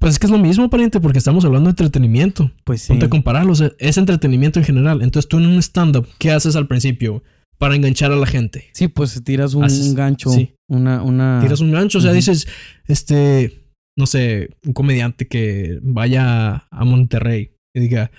[0.00, 2.50] Pues es que es lo mismo, pariente, porque estamos hablando de entretenimiento.
[2.64, 2.88] Pues sí.
[2.88, 3.52] Ponte a compararlo.
[3.52, 5.00] o sea, es entretenimiento en general.
[5.02, 7.22] Entonces tú en un stand-up, ¿qué haces al principio?
[7.56, 8.64] Para enganchar a la gente.
[8.72, 10.56] Sí, pues tiras un, Haces- gancho, sí.
[10.68, 11.38] una, una...
[11.40, 12.48] Tiras un gancho, o sea, dices,
[12.88, 18.10] este, no sé, un comediante que vaya a Monterrey y diga,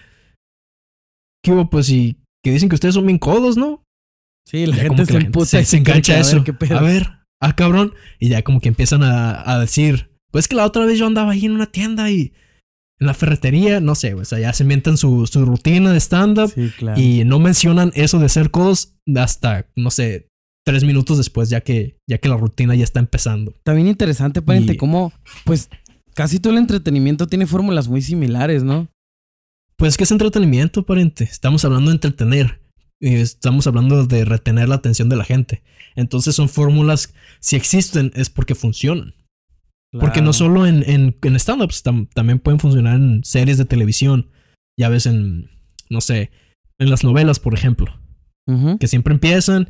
[1.43, 1.69] ¿qué hubo?
[1.69, 3.83] Pues y que dicen que ustedes son bien codos, ¿no?
[4.45, 6.35] Sí, la Ya gente se emputa se, y se engancha a eso.
[6.37, 6.77] ver, ¿qué pedo?
[6.77, 7.09] A ver,
[7.41, 7.93] ah, cabrón.
[8.19, 11.31] Y ya como que empiezan a, a decir, pues que la otra vez yo andaba
[11.31, 12.33] ahí en una tienda y
[12.99, 16.51] en la ferretería, no sé, o sea, ya se inventan su, su rutina de stand-up
[16.53, 17.01] Sí, claro.
[17.01, 20.29] y no mencionan eso de ser codos hasta, no sé,
[20.63, 23.53] tres minutos después, ya que, ya que la rutina ya está empezando.
[23.65, 25.11] Bien interesante, pariente, Y- cómo,
[25.43, 25.69] pues,
[26.13, 28.87] casi todo el entretenimiento tiene fórmulas muy similares, ¿no?
[29.77, 31.25] Pues que es entretenimiento, pariente.
[31.25, 32.61] Estamos hablando de entretener.
[33.13, 35.61] Estamos hablando de retener la atención de la gente.
[35.95, 39.13] Entonces son fórmulas, si existen, es porque funcionan.
[39.99, 44.29] Porque no solo en, en, en stand-ups, tam- también pueden funcionar en series de televisión.
[44.77, 45.49] Ya ves en,
[45.89, 46.31] no sé,
[46.79, 47.97] en las novelas, por ejemplo.
[48.77, 49.69] Que siempre empiezan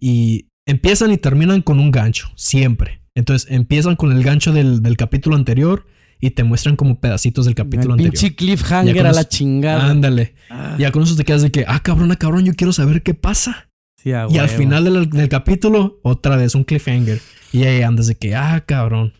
[0.00, 3.00] y empiezan y terminan con un gancho, siempre.
[3.16, 5.86] Entonces empiezan con el gancho del, del capítulo anterior
[6.20, 8.12] y te muestran como pedacitos del capítulo El anterior.
[8.12, 9.90] pinche cliffhanger a la chingada.
[9.90, 10.34] Ándale.
[10.50, 13.02] Ah, Ya con eso te quedas de que, ah, cabrón, ah, cabrón, yo quiero saber
[13.02, 13.68] qué pasa.
[13.96, 17.20] sí, a Y al final del, del capítulo, otra vez un cliffhanger.
[17.52, 19.12] Y ahí andas de que, ah, cabrón,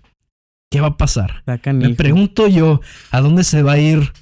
[0.71, 1.43] ¿qué va a pasar?
[1.73, 2.81] Me pregunto yo,
[3.11, 4.13] ¿a dónde se va a ir,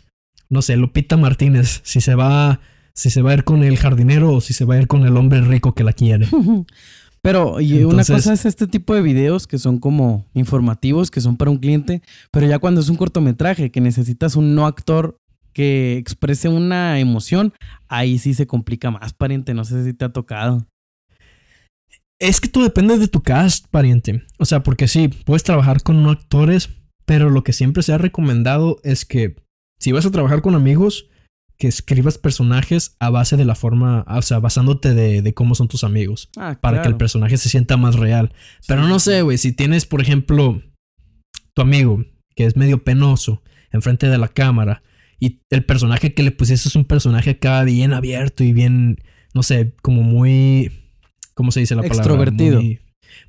[0.51, 1.81] no sé, Lupita Martínez?
[1.85, 2.61] Si se va,
[2.95, 5.07] si se va a ir con el jardinero o si se va a ir con
[5.07, 6.27] el hombre rico que la quiere.
[7.23, 11.37] Pero, y una cosa es este tipo de videos que son como informativos, que son
[11.37, 15.17] para un cliente, pero ya cuando es un cortometraje, que necesitas un no actor
[15.53, 17.53] que exprese una emoción,
[17.89, 19.55] ahí sí se complica más, pariente.
[19.55, 20.67] No sé si te ha tocado.
[22.19, 24.25] Es que todo depende de tu cast, pariente.
[24.39, 26.71] O sea, porque sí, puedes trabajar con no actores,
[27.05, 29.37] pero lo que siempre se ha recomendado es que
[29.79, 31.09] si vas a trabajar con amigos,
[31.59, 35.69] que escribas personajes a base de la forma, o sea, basándote de, de cómo son
[35.69, 38.33] tus amigos, Ah, para que el personaje se sienta más real.
[38.67, 40.63] Pero no sé, güey, si tienes, por ejemplo,
[41.55, 44.83] tu amigo que es medio penoso enfrente de la cámara
[45.21, 48.97] y el personaje que le pusiste es un personaje acá bien abierto y bien,
[49.35, 50.91] no sé, como muy,
[51.35, 52.03] ¿cómo se dice la palabra?
[52.03, 52.61] Extrovertido.
[52.61, 52.81] Muy,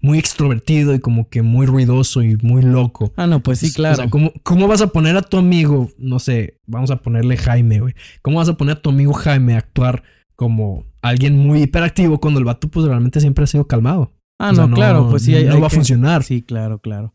[0.01, 3.11] muy extrovertido y como que muy ruidoso y muy loco.
[3.15, 3.95] Ah, no, pues sí, O claro.
[3.95, 7.79] sea, ¿cómo, cómo vas a poner a tu amigo, no sé, vamos a ponerle Jaime,
[7.79, 7.93] güey?
[8.21, 10.03] ¿Cómo vas a poner a tu amigo Jaime a actuar
[10.35, 14.13] como alguien muy hiperactivo cuando el vato pues realmente siempre ha sido calmado?
[14.39, 15.35] ah, O sea, no, claro, pues sí.
[15.35, 16.23] Hay, no hay va que- a funcionar.
[16.23, 17.13] Sí, claro, claro.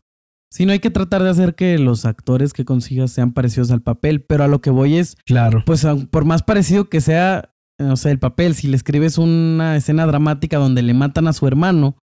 [0.51, 3.83] Sí, no hay que tratar de hacer que los actores que consigas sean parecidos al
[3.83, 5.61] papel, pero a lo que voy es, Claro.
[5.63, 10.07] pues por más parecido que sea, o sea, el papel, si le escribes una escena
[10.07, 11.97] dramática donde le matan a su hermano,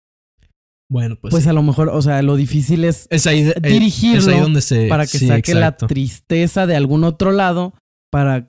[0.89, 1.51] Bueno, pues, pues, sí.
[1.51, 4.61] a lo mejor, o sea, lo difícil es es ahí, eh, dirigirlo es ahí donde
[4.61, 5.85] se para que sí, saque exacto.
[5.87, 7.75] la tristeza de algún otro lado,
[8.11, 8.47] para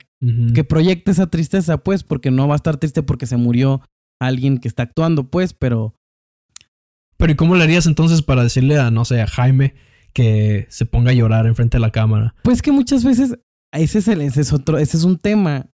[0.54, 3.82] que proyecte esa tristeza, pues, porque no va a estar triste porque se murió
[4.19, 5.95] alguien que está actuando, pues, pero
[7.17, 9.76] Pero ¿y cómo le harías entonces para decirle a, no sé, a Jaime
[10.13, 12.34] que se ponga a llorar enfrente de la cámara?
[12.43, 13.38] Pues que muchas veces
[13.71, 15.67] ese es, el, ese es otro, ese es un tema,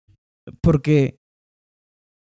[0.62, 1.20] porque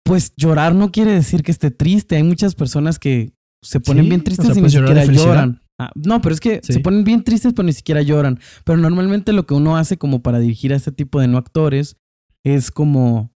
[0.04, 2.16] pues llorar no quiere decir que esté triste.
[2.16, 5.04] Hay muchas personas que se ponen Sí, bien o tristes sea, y ni de siquiera
[5.04, 5.62] lloran.
[5.78, 6.72] Ah, no, pero es que Sí.
[6.72, 8.38] se ponen bien tristes pero ni siquiera lloran.
[8.64, 11.96] Pero normalmente lo que uno hace como para dirigir a este tipo de no actores
[12.44, 13.30] es como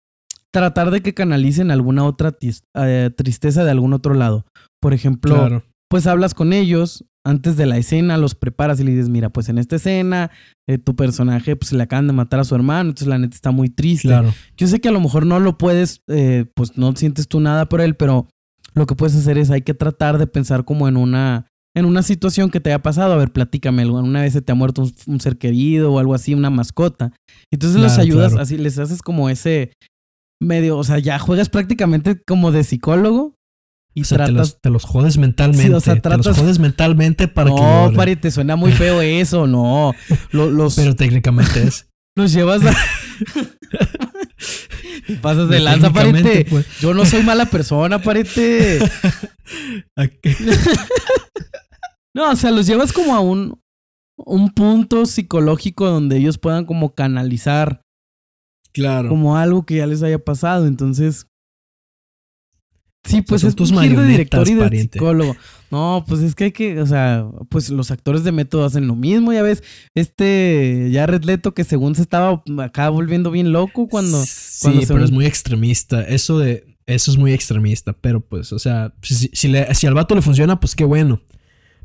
[0.52, 2.33] tratar de que canalicen alguna otra
[2.74, 4.46] eh, tristeza de algún otro lado.
[4.80, 5.64] Por ejemplo, Claro.
[5.88, 9.50] pues hablas con ellos antes de la escena, los preparas y le dices, mira, pues
[9.50, 10.30] en esta escena
[10.66, 13.50] eh, tu personaje pues le acaban de matar a su hermano, entonces la neta está
[13.50, 14.09] muy triste.
[14.09, 14.33] Claro.
[14.56, 17.68] Yo sé que a lo mejor no lo puedes, eh, pues no sientes tú nada
[17.68, 18.26] por él, pero
[18.74, 22.02] lo que puedes hacer es hay que tratar de pensar como en una en una
[22.02, 23.12] situación que te haya pasado.
[23.12, 26.14] A ver, platícame, alguna vez se te ha muerto un, un ser querido o algo
[26.14, 27.12] así, una mascota.
[27.52, 28.42] Entonces los ayudas claro.
[28.42, 29.72] así, les haces como ese
[30.42, 33.35] medio, o sea, ya juegas prácticamente como de psicólogo
[33.94, 35.66] y O sea, te tratas los, te los jodes mentalmente.
[35.66, 38.72] Sí, o sea, Te tratas- los jodes mentalmente para que no, pari, te suena muy
[38.72, 39.92] feo eso, no.
[40.33, 41.87] Lo- los, Pero técnicamente es.
[42.16, 42.74] los llevas a...
[45.22, 46.46] Pasas de lanza, parite.
[46.48, 48.78] pues, Yo no soy mala persona, parite.
[49.96, 50.34] aquí-
[52.14, 53.60] No, o sea, los llevas como a un,
[54.16, 57.82] un punto psicológico donde ellos puedan como canalizar
[58.72, 59.08] Claro.
[59.08, 60.66] como algo que ya les haya pasado.
[60.66, 61.26] Entonces...
[63.02, 64.92] Sí, pues es tus de director y de pariente.
[64.98, 65.34] psicólogo.
[65.70, 68.94] No, pues es que hay que, o sea, pues los actores de método hacen lo
[68.94, 69.62] mismo, ya ves,
[69.94, 74.22] este Jared Leto que según se estaba acá volviendo bien loco cuando...
[74.60, 76.02] Sí, pero un- es muy extremista.
[76.02, 76.64] Eso de.
[76.86, 77.92] Eso es muy extremista.
[77.92, 81.20] Pero pues, o sea, si, si, le- si al vato le funciona, pues qué bueno.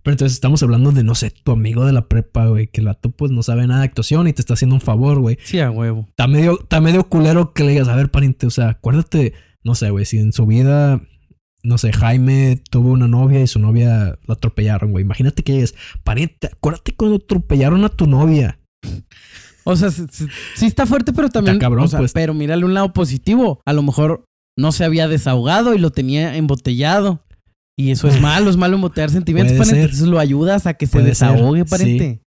[0.04, 2.68] Pero entonces estamos hablando de, no sé, tu amigo de la prepa, güey.
[2.68, 5.20] Que el vato pues no sabe nada de actuación y te está haciendo un favor,
[5.20, 5.38] güey.
[5.44, 6.06] Sí, a huevo.
[6.10, 9.34] Está medio, está medio culero que le digas, a ver, pariente, o sea, acuérdate,
[9.64, 11.02] no sé, güey, si en su vida,
[11.64, 15.04] no sé, Jaime tuvo una novia y su novia la atropellaron, güey.
[15.04, 18.60] Imagínate que llegues, pariente, acuérdate cuando atropellaron a tu novia.
[19.66, 20.06] O sea, sí,
[20.66, 21.56] está fuerte, pero también.
[21.56, 22.14] Está cabrón, o sea, pues.
[22.14, 23.62] Pero mírale un lado positivo.
[23.66, 24.26] A lo mejor
[24.58, 27.22] no se había desahogado y lo tenía embotellado.
[27.78, 29.82] Y eso es malo, es malo embotellar sentimientos, Puede pariente.
[29.82, 29.90] ser.
[29.92, 31.70] Entonces lo ayudas a que se Puede ser, desahogue, sí.
[31.70, 32.22] pariente.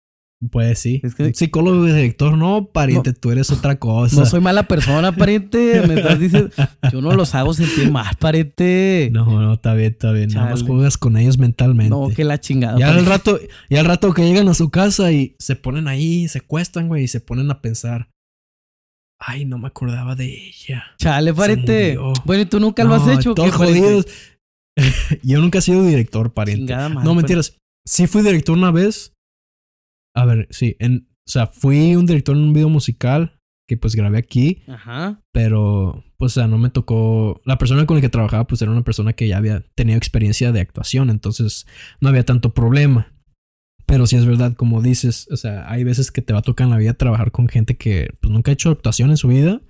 [0.51, 1.01] Pues sí.
[1.03, 4.15] Es que- Un psicólogo y director, no, pariente, tú eres otra cosa.
[4.17, 5.81] No soy mala persona, pariente.
[5.87, 6.51] Me estás diciendo.
[6.93, 9.09] Yo no los hago sentir mal, pariente.
[9.11, 10.29] No, no, está bien, está bien.
[10.29, 11.89] Nada más juegas con ellos mentalmente.
[11.89, 12.77] No, que la chingada.
[12.77, 16.27] Ya al rato, ya al rato que llegan a su casa y se ponen ahí,
[16.27, 18.09] se cuestan, güey, y se ponen a pensar.
[19.19, 20.83] Ay, no me acordaba de ella.
[20.99, 21.97] Chale, pariente.
[22.25, 23.33] Bueno, ¿y tú nunca lo has hecho?
[23.33, 24.05] Todos jodidos.
[25.23, 26.67] Yo nunca he sido director, pariente.
[26.67, 27.15] Chingada madre, no, pariente.
[27.23, 27.57] mentiras.
[27.87, 29.13] Sí fui director una vez.
[30.17, 30.75] A ver, sí.
[30.79, 34.63] En, o sea, fui un director en un video musical que pues grabé aquí.
[34.67, 35.21] Ajá.
[35.33, 37.41] Pero, pues, o sea, no me tocó.
[37.45, 40.51] La persona con la que trabajaba, pues, era una persona que ya había tenido experiencia
[40.51, 41.09] de actuación.
[41.09, 41.67] Entonces,
[42.01, 43.13] no había tanto problema.
[43.85, 46.65] Pero sí es verdad, como dices, o sea, hay veces que te va a tocar
[46.65, 49.61] en la vida trabajar con gente que pues, nunca ha hecho actuación en su vida.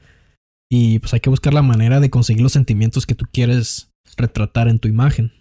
[0.71, 4.67] Y pues hay que buscar la manera de conseguir los sentimientos que tú quieres retratar
[4.67, 5.31] en tu imagen.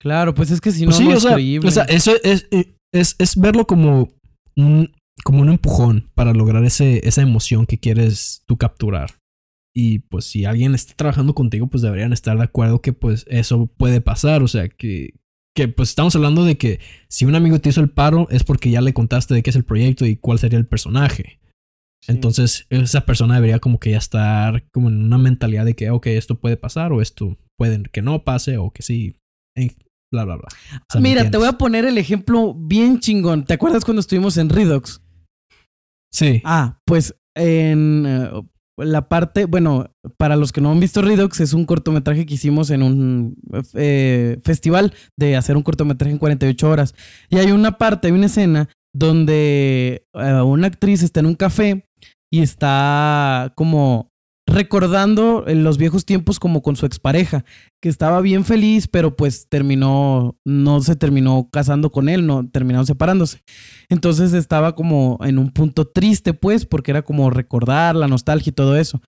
[0.00, 1.68] Claro, pues es que si Pues no, sí, no o es sea, creíble.
[1.68, 2.48] o sea, eso es,
[2.92, 4.08] es, es verlo como
[4.66, 4.92] un,
[5.24, 9.20] como un empujón para lograr ese, esa emoción que quieres tú capturar.
[9.74, 13.66] Y pues si alguien está trabajando contigo, pues deberían estar de acuerdo que pues eso
[13.66, 14.42] puede pasar.
[14.42, 15.14] O sea, que,
[15.54, 18.70] que pues estamos hablando de que si un amigo te hizo el paro es porque
[18.70, 21.40] ya le contaste de qué es el proyecto y cuál sería el personaje.
[22.02, 22.12] Sí.
[22.12, 26.06] Entonces esa persona debería como que ya estar como en una mentalidad de que, ok,
[26.08, 29.16] esto puede pasar o esto puede que no pase o que sí,
[30.10, 30.48] bla, bla, bla.
[30.48, 33.44] O sea, ¿me Mira, te voy a poner el ejemplo bien chingón.
[33.44, 35.00] ¿Te acuerdas cuando estuvimos en Redux?
[36.12, 36.42] Sí.
[36.44, 38.30] Ah, pues en eh,
[38.76, 42.70] la parte, bueno, para los que no han visto Redux, es un cortometraje que hicimos
[42.70, 43.36] en un
[43.74, 46.94] eh, festival de hacer un cortometraje en 48 horas.
[47.28, 51.86] Y hay una parte, hay una escena donde eh, una actriz está en un café
[52.32, 54.10] y está como
[54.50, 57.44] recordando en los viejos tiempos como con su expareja,
[57.80, 62.86] que estaba bien feliz, pero pues terminó, no se terminó casando con él, no terminaron
[62.86, 63.42] separándose.
[63.88, 68.54] Entonces estaba como en un punto triste, pues, porque era como recordar la nostalgia y
[68.54, 69.00] todo eso.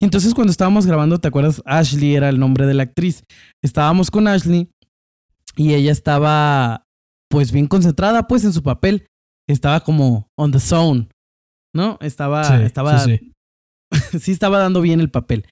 [0.00, 1.62] Entonces cuando estábamos grabando, ¿te acuerdas?
[1.64, 3.24] Ashley era el nombre de la actriz.
[3.62, 4.68] Estábamos con Ashley
[5.56, 6.84] y ella estaba
[7.30, 9.06] pues bien concentrada pues en su papel.
[9.48, 11.08] Estaba como on the zone,
[11.74, 11.98] ¿no?
[12.00, 13.32] Estaba, Sí, estaba, sí, sí.
[14.20, 15.46] sí estaba dando bien el papel.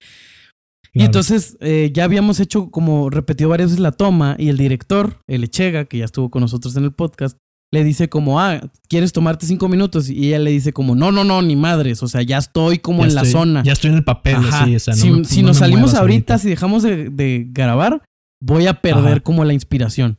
[0.94, 5.18] Y entonces eh, ya habíamos hecho como repetido varias veces la toma y el director,
[5.26, 7.36] el Echega, que ya estuvo con nosotros en el podcast,
[7.70, 10.08] le dice como, ah, ¿quieres tomarte cinco minutos?
[10.08, 13.02] Y ella le dice como, no, no, no, ni madres, o sea, ya estoy como
[13.02, 13.62] Ya en la zona.
[13.62, 14.62] Ya estoy en el papel, Ajá.
[14.62, 17.10] así, o sea, no si me- si no nos salimos muevas ahorita, si dejamos de,
[17.10, 18.02] de grabar,
[18.42, 19.20] voy a perder Ajá.
[19.20, 20.18] como la inspiración.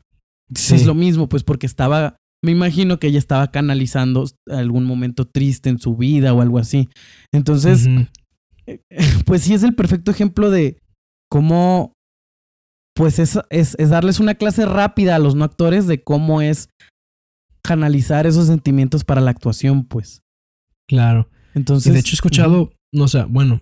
[0.54, 0.76] Sí.
[0.76, 5.69] Es lo mismo, pues porque estaba, me imagino que ella estaba canalizando algún momento triste
[5.69, 6.89] en su vida o algo así.
[7.34, 7.88] Entonces,
[9.26, 10.80] pues sí es el perfecto ejemplo de
[11.30, 11.93] cómo,
[12.95, 16.69] pues es, es, es darles una clase rápida a los no actores de cómo es
[17.63, 20.21] canalizar esos sentimientos para la actuación, pues.
[20.88, 21.30] Claro.
[21.54, 23.62] Entonces, Y de hecho he escuchado, no sé, bueno,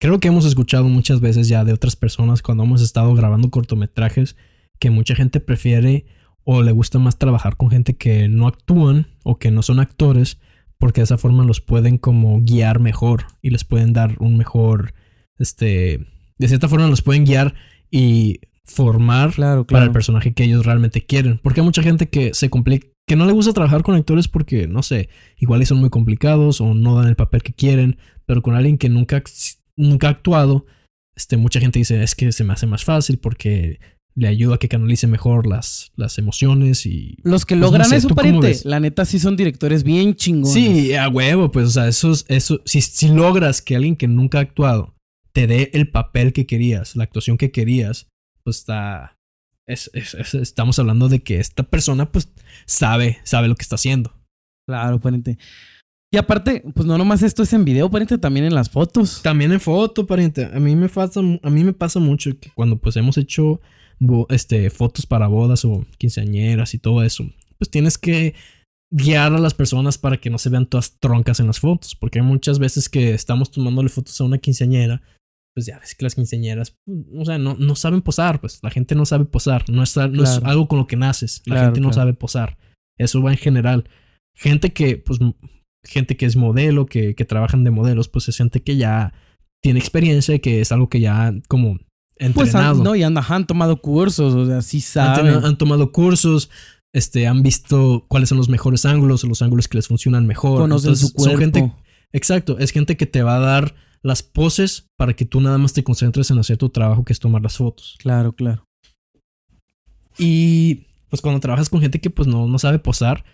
[0.00, 4.36] creo que hemos escuchado muchas veces ya de otras personas cuando hemos estado grabando cortometrajes
[4.78, 6.06] que mucha gente prefiere
[6.44, 10.38] o le gusta más trabajar con gente que no actúan o que no son actores
[10.82, 14.94] porque de esa forma los pueden como guiar mejor y les pueden dar un mejor,
[15.38, 16.00] este,
[16.38, 17.54] de cierta forma los pueden guiar
[17.88, 21.38] y formar claro, para el personaje que ellos realmente quieren.
[21.40, 24.66] Porque hay mucha gente que se complica, que no le gusta trabajar con actores porque,
[24.66, 28.42] no sé, igual y son muy complicados o no dan el papel que quieren, pero
[28.42, 29.22] con alguien que nunca,
[29.76, 30.66] nunca ha actuado,
[31.14, 33.78] este, mucha gente dice, es que se me hace más fácil porque
[34.14, 37.16] le ayuda a que canalice mejor las, las emociones y...
[37.22, 39.82] Los que Pues no logran sé, eso, ¿tú cómo pariente, la neta sí son directores
[39.84, 40.52] bien chingones.
[40.52, 44.08] Sí, a huevo, pues, o sea, eso, es- eso, si, si logras que alguien que
[44.08, 44.94] nunca ha actuado
[45.32, 48.06] te dé el papel que querías, la actuación que querías,
[48.44, 49.16] pues está,
[49.66, 52.28] es- es- es- estamos hablando de que esta persona, pues,
[52.66, 54.12] sabe, sabe lo que está haciendo.
[54.68, 55.38] Claro, pariente.
[56.14, 59.22] Y aparte, pues no nomás esto es en video, pariente, también en las fotos.
[59.22, 62.76] También en foto, pariente, a mí me pasa, a mí me pasa mucho que cuando,
[62.76, 63.62] pues, hemos hecho,
[64.28, 67.24] este, fotos para bodas o quinceañeras y todo eso,
[67.58, 68.34] pues tienes que
[68.90, 72.18] guiar a las personas para que no se vean todas troncas en las fotos, porque
[72.20, 75.02] hay muchas veces que estamos tomándole fotos a una quinceañera,
[75.54, 78.70] pues ya ves que las quinceañeras, pues, o sea, no, no saben posar, pues la
[78.70, 81.66] gente no sabe posar, no es, no es algo con lo que naces, la Claro,
[81.68, 82.02] gente no claro.
[82.02, 82.58] sabe posar,
[82.98, 83.88] eso va en general.
[84.34, 85.18] Gente que, pues,
[85.84, 89.12] gente que es modelo, que, que trabajan de modelos, pues es gente que ya
[89.62, 91.78] tiene experiencia y que es algo que ya como
[92.16, 92.78] Pues entrenado.
[92.78, 95.44] han, no, y han tomado cursos, o sea, sí saben.
[95.44, 96.50] han tomado cursos,
[96.94, 100.60] este, han visto cuáles son los mejores ángulos los ángulos que les funcionan mejor.
[100.60, 101.30] conocen Entonces, su cuerpo.
[101.32, 101.72] Son gente,
[102.12, 105.72] Exacto, es gente que te va a dar las poses para que tú nada más
[105.72, 107.96] te concentres en hacer tu trabajo, que es tomar las fotos.
[107.98, 108.64] Claro, claro.
[110.18, 113.24] Y pues cuando trabajas con gente que pues no, no sabe posar,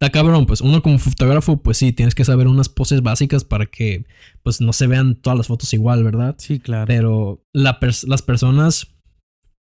[0.00, 3.66] está cabrón, pues uno como fotógrafo, pues sí, tienes que saber unas poses básicas para
[3.66, 4.06] que
[4.42, 6.36] pues no se vean todas las fotos igual, ¿verdad?
[6.38, 6.86] Sí, claro.
[6.86, 8.94] Pero la pers- las personas...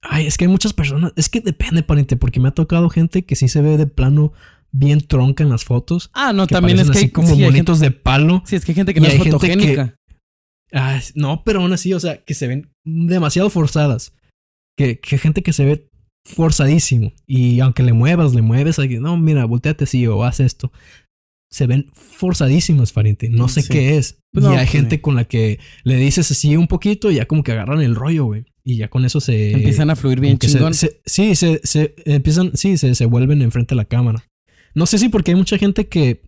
[0.04, 1.14] Ay, es que hay muchas personas...
[1.16, 4.32] Es que depende, pariente, porque me ha tocado gente que sí se ve de plano
[4.72, 6.10] bien tronca en las fotos.
[6.14, 8.42] ah, no, Que también es que así hay, como sí, hay gente, monitos de palo.
[8.46, 9.96] sí, es que hay gente que no es que- fotogénica.
[10.74, 14.14] Ah, no, pero aún así, o sea, que se ven demasiado forzadas.
[14.78, 15.91] Que, que gente que se ve
[16.26, 17.14] forzadísimo.
[17.28, 20.72] Y aunque le muevas, le mueves, hay que, no, mira, volteate así o haz esto.
[21.50, 23.30] Se ven forzadísimos, pariente.
[23.30, 23.70] No sé Sí.
[23.74, 24.20] qué es.
[24.32, 27.16] Pues y no, hay pues, gente con la que le dices así un poquito y
[27.16, 28.46] ya como que agarran el rollo, güey.
[28.64, 29.52] Y ya con eso se...
[29.52, 30.74] Empiezan a fluir bien que se- chingón.
[30.74, 34.24] se- sí, se, se empiezan, sí, se, se vuelven enfrente de la cámara.
[34.76, 36.22] No sé si porque hay mucha gente que.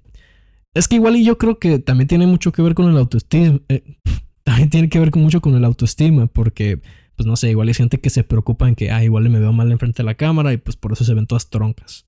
[0.73, 3.61] Es que igual y yo creo que también tiene mucho que ver con el autoestima.
[3.69, 3.83] eh,
[4.43, 6.25] también tiene que ver con mucho con el autoestima.
[6.27, 6.81] Porque,
[7.15, 9.53] pues no sé, igual hay gente que se preocupa en que, ah, igual me veo
[9.53, 12.05] mal enfrente de la cámara y pues por eso se ven todas troncas.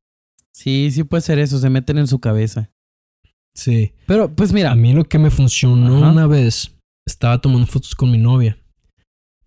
[0.53, 2.71] Sí, sí puede ser eso, se meten en su cabeza.
[3.53, 3.93] Sí.
[4.07, 6.11] Pero, pues mira, A mí lo que me funcionó Ajá.
[6.11, 6.75] una vez,
[7.07, 8.57] estaba tomando fotos con mi novia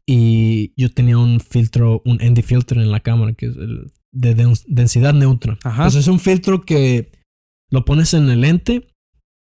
[0.07, 4.37] y yo tenía un filtro, un ND filter en la cámara, que es el de
[4.37, 5.59] dens- densidad neutra.
[5.65, 5.85] Ajá.
[5.85, 7.11] Pues es un filtro que
[7.71, 8.89] lo pones en el lente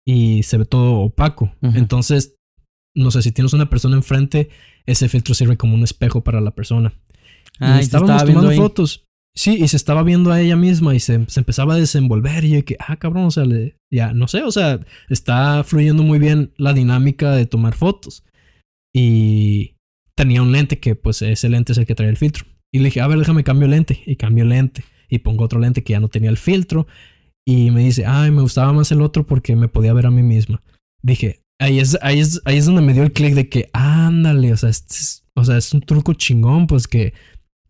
[0.06, 1.52] y se ve todo opaco.
[1.62, 2.36] Entonces,
[2.98, 4.48] no sé, si tienes una persona enfrente,
[4.86, 6.92] ese filtro sirve como un espejo para la persona.
[7.60, 9.04] ah, y estábamos estaba tomando fotos.
[9.34, 12.50] Sí, y se estaba viendo a ella misma y se, se empezaba a desenvolver y
[12.50, 16.18] yo que, ah, cabrón, o sea, le- ya, no sé, o sea, está fluyendo muy
[16.18, 18.24] bien la dinámica de tomar fotos.
[18.94, 19.76] Y
[20.16, 22.44] tenía un lente que, pues, ese lente es el que trae el filtro.
[22.72, 24.02] Y le dije, a ver, déjame cambio el lente.
[24.06, 24.82] Y cambio el lente.
[25.08, 26.86] Y pongo otro lente que ya no tenía el filtro.
[27.46, 30.22] Y me dice, ay, me gustaba más el otro porque me podía ver a mí
[30.22, 30.62] misma.
[31.02, 34.52] Dije, ahí es, ahí es, ahí es donde me dio el clic de que, ándale,
[34.52, 37.12] o sea, es, o sea, es un truco chingón, pues que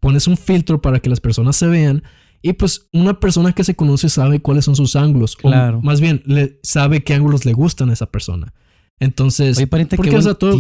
[0.01, 2.03] pones un filtro para que las personas se vean.
[2.41, 5.37] Y pues una persona que se conoce sabe cuáles son sus ángulos.
[5.43, 5.51] o
[5.83, 8.55] más bien, le, sabe qué ángulos le gustan a esa persona.
[9.01, 10.59] Entonces, Oye, pariente, porque, o sea, todo-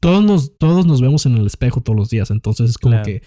[0.00, 2.30] todos nos, todos nos vemos en el espejo todos los días.
[2.30, 3.06] Entonces es como Claro.
[3.06, 3.22] que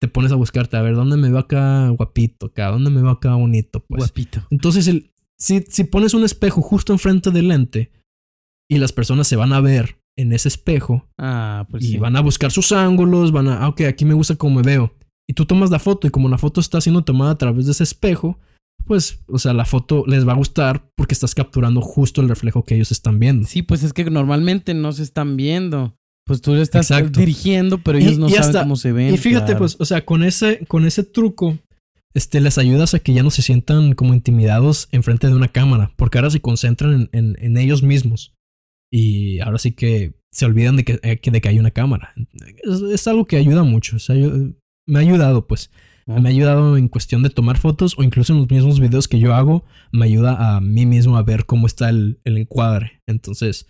[0.00, 2.46] te pones a buscarte, a ver, ¿dónde me veo acá guapito?
[2.46, 3.80] Acá, ¿dónde me veo acá bonito?
[3.80, 3.98] Pues.
[4.00, 4.46] Guapito.
[4.50, 7.90] Entonces, el, si, si pones un espejo justo enfrente del lente
[8.68, 11.96] y las personas se van a ver en ese espejo Ah, pues y sí.
[11.98, 14.94] van a buscar sus ángulos, van a, ah, ok, aquí me gusta cómo me veo.
[15.28, 17.72] Y tú tomas la foto y como la foto está siendo tomada a través de
[17.72, 18.38] ese espejo,
[18.86, 22.64] pues, o sea, la foto les va a gustar porque estás capturando justo el reflejo
[22.64, 23.46] que ellos están viendo.
[23.46, 25.96] Sí, pues es que normalmente no se están viendo.
[26.24, 27.20] Pues tú le estás Exacto.
[27.20, 29.12] dirigiendo, pero Y- ellos no y saben hasta- cómo se ven.
[29.14, 29.58] Y fíjate, claro.
[29.58, 31.58] pues, o sea, con ese, con ese truco,
[32.14, 35.92] este, les ayudas a que ya no se sientan como intimidados enfrente de una cámara,
[35.96, 38.32] porque ahora se concentran en, en- en ellos mismos.
[38.92, 42.12] Y ahora sí que se olvidan de que, eh, de que hay una cámara.
[42.62, 43.96] Es, es algo que ayuda mucho.
[43.96, 44.32] o sea, yo-
[44.88, 45.70] me ha ayudado, pues.
[46.06, 49.18] Me ha ayudado en cuestión de tomar fotos o incluso en los mismos videos que
[49.18, 53.02] yo hago, me ayuda a mí mismo a ver cómo está el, el encuadre.
[53.08, 53.66] Entonces,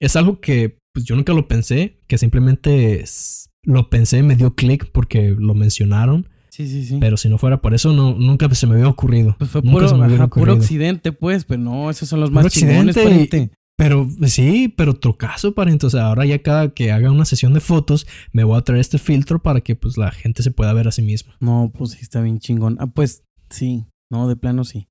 [0.00, 4.54] es algo que pues, yo nunca lo pensé, que simplemente es- lo pensé, me dio
[4.54, 6.98] clic porque lo mencionaron, Sí, sí, sí.
[7.00, 9.34] pero si no fuera por eso, no, nunca se me había ocurrido.
[9.38, 10.62] pues fue nunca puro, se me hubiera ajá, puro ocurrido.
[10.62, 13.50] occidente, pues, pero no, esos son los Puro más chingones, y- pariente.
[13.78, 15.86] Pero sí, pero trucazo, pariente.
[15.86, 18.80] O sea, ahora ya cada que haga una sesión de fotos, me voy a traer
[18.80, 21.36] este filtro para que pues la gente se pueda ver a sí misma.
[21.38, 22.76] No, pues sí, está bien chingón.
[22.80, 24.88] Ah, pues sí, no, de plano sí.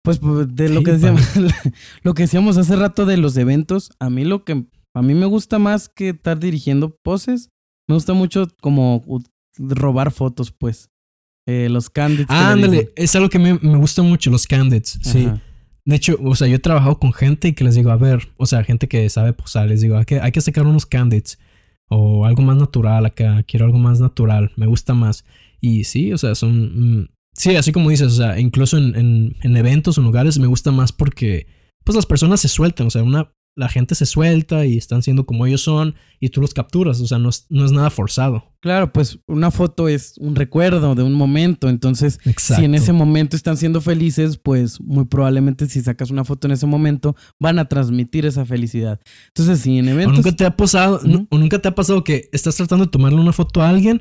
[0.00, 1.22] Pues, pues, de lo Sí, que decíamos,
[2.02, 5.26] lo que decíamos hace rato de los eventos, a mí lo que a mí me
[5.26, 7.50] gusta más que estar dirigiendo poses,
[7.86, 9.04] me gusta mucho como
[9.58, 10.88] robar fotos, pues.
[11.46, 12.34] Eh, los candidates.
[12.34, 14.98] Ah, ándale, es algo que me, me gusta mucho, los candidates.
[15.02, 15.28] Sí.
[15.86, 18.28] De hecho, o sea, yo he trabajado con gente y que les digo, a ver,
[18.38, 21.38] o sea, gente que sabe posar, les digo, hay que, hay que sacar unos candidates
[21.88, 25.24] o algo más natural acá, quiero algo más natural, me gusta más.
[25.60, 27.00] Y sí, o sea, son...
[27.02, 30.46] mm, sí, así como dices, o sea, incluso en, en, en eventos o lugares me
[30.46, 31.46] gusta más porque,
[31.84, 35.26] pues las personas se sueltan, o sea, una, la gente se suelta y están siendo
[35.26, 38.44] como ellos son y tú los capturas, o sea, no es, no es nada forzado.
[38.60, 42.60] Claro, pues una foto es un recuerdo de un momento, entonces Exacto.
[42.60, 46.52] si en ese momento están siendo felices, pues muy probablemente si sacas una foto en
[46.52, 49.00] ese momento van a transmitir esa felicidad.
[49.28, 52.28] Entonces, si en ¿O eventos nunca te ha pasado, o nunca te ha pasado que
[52.32, 54.00] estás tratando de tomarle una foto a alguien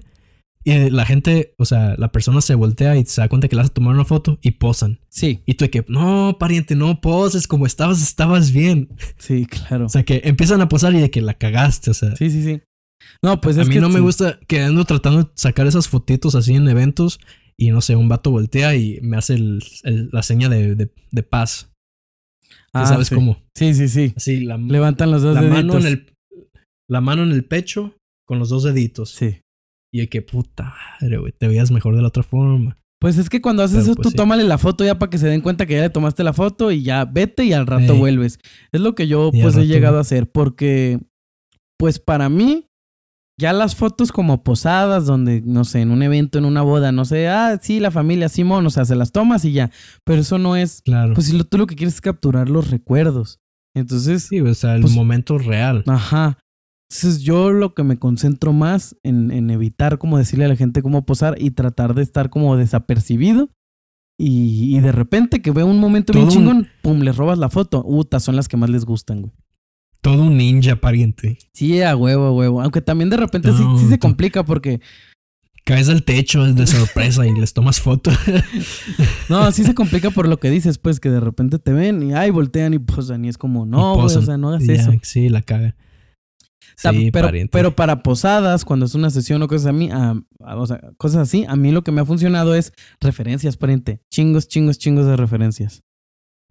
[0.65, 3.61] y la gente, o sea, la persona se voltea y se da cuenta que le
[3.61, 4.99] vas a tomar una foto y posan.
[5.09, 8.89] Sí, Y tú de que, no, pariente, no poses, como estabas, estabas bien.
[9.17, 9.85] sí, claro.
[9.85, 12.15] O sea, que empiezan a posar y de que la cagaste, o sea.
[12.15, 12.61] Sí, sí, sí.
[13.21, 15.89] No, pues a es mí que no me gusta que ando tratando de sacar esas
[15.89, 17.19] fotitos así en eventos
[17.57, 20.93] y no sé, un vato voltea y me hace el- el- la seña de, de-
[21.11, 21.69] de paz.
[22.71, 23.15] Ah, ¿Sabes sí.
[23.15, 23.37] cómo?
[23.55, 24.13] Sí, sí, sí.
[24.15, 25.85] Así, la, Levantan los dos la mano deditos.
[25.85, 26.13] en el
[26.89, 27.95] la mano en el pecho
[28.25, 29.11] con los dos deditos.
[29.11, 29.37] Sí.
[29.93, 32.77] Y de que puta madre, güey, te veías mejor de la otra forma.
[32.99, 34.15] Pues es que cuando haces Pero, eso, pues, tú sí.
[34.15, 36.71] tómale la foto ya para que se den cuenta que ya le tomaste la foto
[36.71, 37.99] y ya vete y al rato Ey.
[37.99, 38.39] vuelves.
[38.71, 40.99] Es lo que yo Y pues he llegado a hacer porque
[41.77, 42.67] pues para mí
[43.39, 47.03] ya las fotos como posadas donde no sé, en un evento, en una boda, no
[47.03, 49.69] sé, ah, sí, la familia Simón, o sea, se las tomas y ya,
[50.05, 51.13] pero eso no es Claro.
[51.13, 53.39] pues si lo- tú lo que quieres es capturar los recuerdos.
[53.75, 55.83] Entonces, sí, o sea, el pues- momento real.
[55.87, 56.37] Ajá.
[56.95, 60.83] Entonces yo lo que me concentro más en, en evitar como decirle a la gente
[60.83, 63.49] cómo posar y tratar de estar como desapercibido.
[64.15, 67.39] Y, y de repente que veo un momento bien Todo un- chingón, pum, les robas
[67.39, 67.83] la foto.
[67.83, 69.33] Uta, son las que más les gustan, güey.
[70.01, 71.37] Todo un ninja pariente.
[71.53, 72.61] Sí, a huevo, a huevo.
[72.61, 74.79] Aunque también de repente sí, sí se complica porque...
[75.65, 78.11] Caes al techo de sorpresa y les tomas foto.
[79.29, 82.13] No, sí se complica por lo que dices, pues, que de repente te ven y
[82.13, 83.25] ay, voltean y posan.
[83.25, 84.91] Y es como, no, güey, o sea, no hagas Y ya, eso.
[85.01, 85.75] Sí, la caga.
[86.69, 87.51] O sea, Sí, pero, pariente.
[87.51, 90.79] pero para posadas, cuando es una sesión o cosas, a mí, a- a- o sea,
[90.97, 94.01] cosas así, a mí lo que me ha funcionado es referencias, pariente.
[94.11, 95.81] Chingos, chingos, chingos de referencias.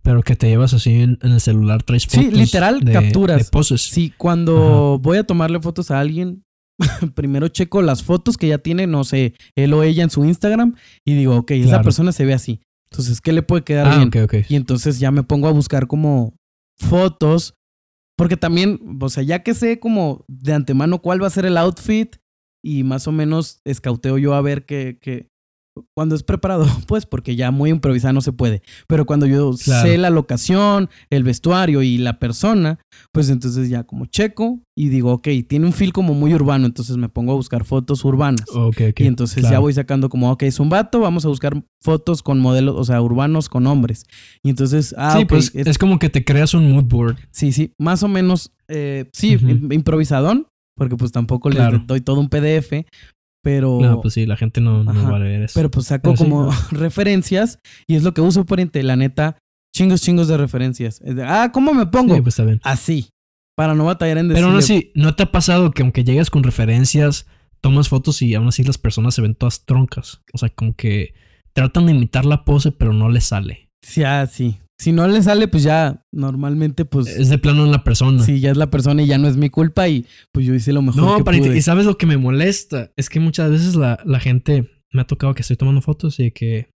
[0.02, 2.32] Pero que te llevas así en, en el celular, traes Sí, fotos.
[2.38, 3.38] literal, de- capturas.
[3.38, 3.82] De poses.
[3.82, 6.42] Sí, cuando voy a tomarle fotos a alguien,
[7.14, 10.74] primero checo las fotos que ya tiene, no sé, él o ella en su Instagram
[11.04, 12.60] y digo, ok, esa persona se ve así.
[12.90, 14.10] Entonces, ¿qué le puede quedar Ah, bien?
[14.48, 16.34] Y entonces ya me pongo a buscar como
[16.78, 17.54] fotos.
[18.22, 21.56] Porque también, o sea, ya que sé como de antemano cuál va a ser el
[21.56, 22.14] outfit
[22.62, 25.31] y más o menos escauteo yo a ver que
[25.96, 28.62] cuando es preparado, pues porque ya muy improvisado no se puede.
[28.86, 29.86] Pero cuando yo Claro.
[29.88, 32.78] sé la locación, el vestuario y la persona,
[33.12, 36.96] pues entonces ya como checo y digo, ok, tiene un feel como muy urbano, entonces
[36.96, 38.44] me pongo a buscar fotos urbanas.
[38.54, 39.00] Ok, ok.
[39.00, 42.38] Y entonces ya voy sacando como, ok, es un vato, vamos a buscar fotos con
[42.40, 44.04] modelos, o sea, urbanos con hombres.
[44.42, 47.16] Y entonces, ah, sí, pues es- es como que te creas un mood board.
[47.30, 49.46] sí, sí, más o menos, eh, sí, Ujú.
[49.48, 50.46] im- improvisadón,
[50.76, 51.82] porque pues tampoco les Claro.
[51.86, 52.86] doy todo un PDF,
[53.42, 55.54] pero, No, pues sí, la gente no, no va a ver eso.
[55.54, 56.52] pero pues saco pero sí, como ¿no?
[56.70, 59.36] referencias y es lo que uso, pariente, la neta,
[59.74, 61.00] chingos, chingos de referencias.
[61.00, 62.14] De, ah, ¿cómo me pongo?
[62.14, 62.60] Sí, pues está bien.
[62.62, 63.08] Así,
[63.56, 66.30] para no batallar en Pero aún decirle, así, ¿no te ha pasado que aunque llegues
[66.30, 67.26] con referencias,
[67.60, 70.22] tomas fotos y aún así las personas se ven todas troncas?
[70.32, 71.14] O sea, como que
[71.52, 73.68] tratan de imitar la pose, pero no les sale.
[73.82, 74.58] sí, ah, sí.
[74.82, 77.06] Si no le sale, pues ya, normalmente, pues...
[77.06, 78.22] Es de plano en la persona.
[78.22, 80.72] Sí, ya es la persona y ya no es mi culpa y pues yo hice
[80.72, 81.58] lo mejor No, que pariente, pude.
[81.58, 82.90] y sabes lo que me molesta.
[82.96, 86.24] Es que muchas veces la, la gente me ha tocado que estoy tomando fotos y
[86.24, 86.70] de que.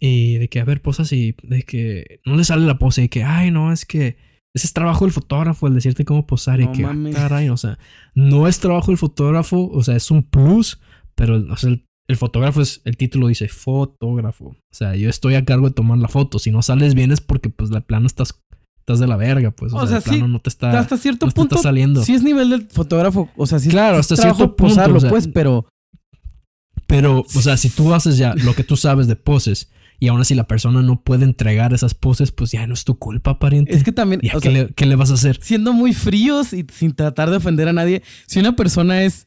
[0.00, 3.08] Y de que, a ver, posas y de que no le sale la pose y
[3.08, 4.16] que, ay, no, es que
[4.54, 7.14] ese es trabajo del fotógrafo, el decirte cómo posar No y que, ah, mames.
[7.14, 7.78] caray, o sea,
[8.14, 10.80] no es trabajo del fotógrafo, o sea, es un plus,
[11.14, 14.46] pero o sea, el, el fotógrafo es, el título dice fotógrafo.
[14.46, 16.38] O sea, yo estoy a cargo de tomar la foto.
[16.38, 18.40] Si no sales bien es porque, pues, de plano estás,
[18.78, 19.72] estás de la verga, pues.
[19.72, 22.02] O, O sea, sea, plano no te está, hasta cierto no punto está saliendo.
[22.04, 25.10] sí es nivel del fotógrafo, o sea, sí, Claro, hasta cierto punto, posarlo, o sea,
[25.10, 25.66] pues, pero
[26.86, 30.20] Pero, o sea, si tú haces ya lo que tú sabes de poses y aún
[30.20, 33.74] así la persona no puede entregar esas poses, pues ya no es tu culpa, pariente.
[33.74, 35.38] es que también, ¿Ya o qué, sea, le, qué le vas a hacer?
[35.42, 39.26] siendo muy fríos y sin tratar de ofender a nadie, si una persona es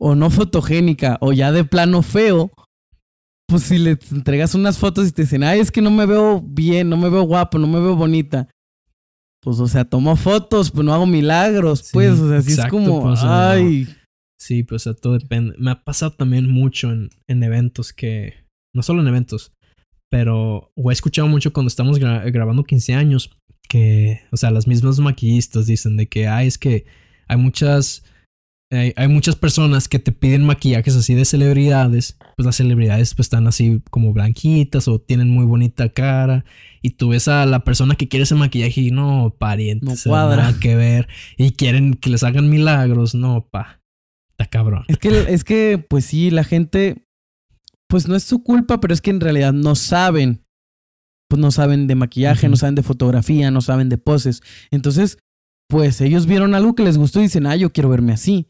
[0.00, 2.50] o no fotogénica o ya de plano feo,
[3.46, 6.40] pues si le entregas unas fotos y te dicen, ay, es que no me veo
[6.40, 8.48] bien, no me veo guapo, no me veo bonita.
[9.42, 12.66] Pues, o sea, tomo fotos, pues no hago milagros, Sí, pues, o sea, sí es
[12.66, 13.88] como, pues, ay,
[14.38, 15.54] Sí, pues o sea, todo depende.
[15.58, 18.34] Me ha pasado también mucho en, en eventos que.
[18.74, 19.52] No solo en eventos,
[20.10, 20.72] pero.
[20.76, 23.30] O he escuchado mucho cuando estamos gra- grabando 15 años.
[23.68, 24.22] Que.
[24.30, 26.26] O sea, las mismas maquillistas dicen de que.
[26.26, 26.86] Ay, es que
[27.28, 28.02] hay muchas.
[28.72, 32.16] Hay, hay muchas personas que te piden maquillajes así de celebridades.
[32.36, 36.44] Pues las celebridades pues están así como blanquitas o tienen muy bonita cara.
[36.80, 40.36] Y tú ves a la persona que quiere ese maquillaje y no, pariente, No cuadra.
[40.44, 41.08] nada que ver.
[41.36, 43.14] Y quieren que les hagan milagros.
[43.14, 43.82] No, pa.
[44.30, 44.84] Está cabrón.
[44.88, 47.04] Es que, es que, pues sí, la gente,
[47.88, 50.44] pues no es su culpa, pero es que en realidad no saben.
[51.28, 54.42] Pues no saben de maquillaje, no saben de fotografía, no saben de poses.
[54.70, 55.18] Entonces,
[55.68, 58.46] pues ellos vieron algo que les gustó y dicen, ah, yo quiero verme así.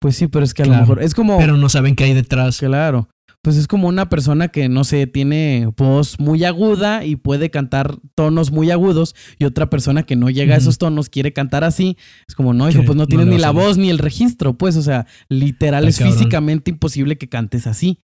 [0.00, 0.80] Pues sí, pero es que a Claro.
[0.80, 2.58] lo mejor es como, Pero no saben qué hay detrás.
[2.58, 3.08] claro,
[3.42, 7.96] pues es como una persona que, no sé, tiene voz muy aguda y puede cantar
[8.16, 11.96] tonos muy agudos y otra persona que no llega a esos tonos quiere cantar así.
[12.28, 14.82] Es como, no, hijo, pues no tienes ni la voz ni el registro, pues, o
[14.82, 16.14] sea, literal es cabrón.
[16.16, 18.00] físicamente imposible que cantes así.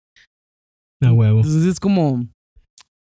[1.02, 1.38] A huevo.
[1.40, 2.26] Entonces es como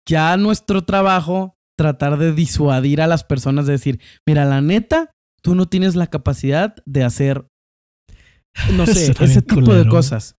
[0.08, 5.12] ya nuestro trabajo tratar de disuadir a las personas de decir, mira, la neta,
[5.42, 7.46] tú no tienes la capacidad de hacer,
[8.76, 10.36] no sé, ese tipo de cosas.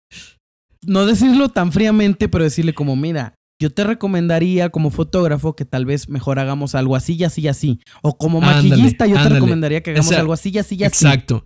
[0.85, 5.85] No decirlo tan fríamente, pero decirle como, mira, yo te recomendaría como fotógrafo que tal
[5.85, 7.79] vez mejor hagamos algo así y así y así.
[8.01, 9.35] O como Ándale, maquillista, yo te ándale.
[9.35, 11.05] recomendaría que hagamos O sea, algo así y así y así.
[11.05, 11.43] Exacto.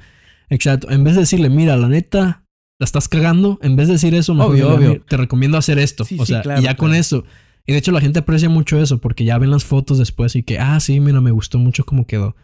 [0.49, 0.91] Exacto.
[0.91, 2.43] En vez de decirle, mira, la neta,
[2.79, 4.89] la estás cagando, en vez de decir eso, mejor Obvio, obvio.
[4.91, 6.05] "Mira, te recomiendo hacer esto.
[6.05, 7.23] Sí, o sí, sea, claro, y ya con eso.
[7.65, 10.43] Y de hecho la gente aprecia mucho eso porque ya ven las fotos después y
[10.43, 12.35] que, ah, sí, mira, me gustó mucho cómo quedó.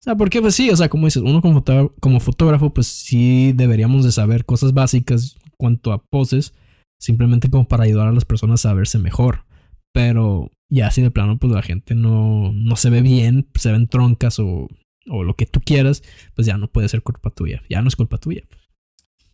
[0.00, 2.86] O sea, porque pues sí, o sea, como dices, uno como, fotógrafo, como fotógrafo, pues
[2.86, 6.54] sí deberíamos de saber cosas básicas cuanto a poses,
[6.98, 9.44] simplemente como para ayudar a las personas a verse mejor.
[9.92, 13.88] Pero ya así de plano, pues la gente no, no se ve bien, se ven
[13.88, 14.68] troncas o,
[15.06, 16.02] o lo que tú quieras,
[16.34, 17.62] pues ya no puede ser culpa tuya.
[17.68, 18.42] Ya no es culpa tuya.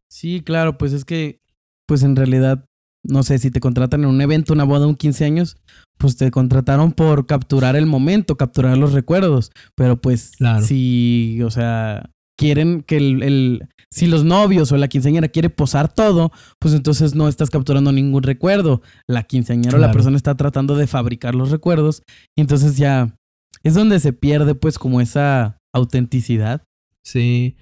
[0.09, 1.43] Sí, claro, pues es que,
[1.87, 2.69] pues en realidad,
[3.09, 5.57] no sé, si te contratan en un evento, una boda, un 15 años,
[5.99, 9.51] pues te contrataron por capturar el momento, capturar los recuerdos.
[9.75, 10.65] Pero pues, Claro.
[10.65, 15.91] si, o sea, quieren que el, el- si los novios o la quinceañera quiere posar
[15.93, 18.83] todo, pues entonces no estás capturando ningún recuerdo.
[19.09, 22.03] La quinceañera o la persona está tratando de fabricar los recuerdos.
[22.37, 23.15] Y entonces ya
[23.63, 26.63] es donde se pierde, pues, como esa autenticidad.
[27.05, 27.57] Sí.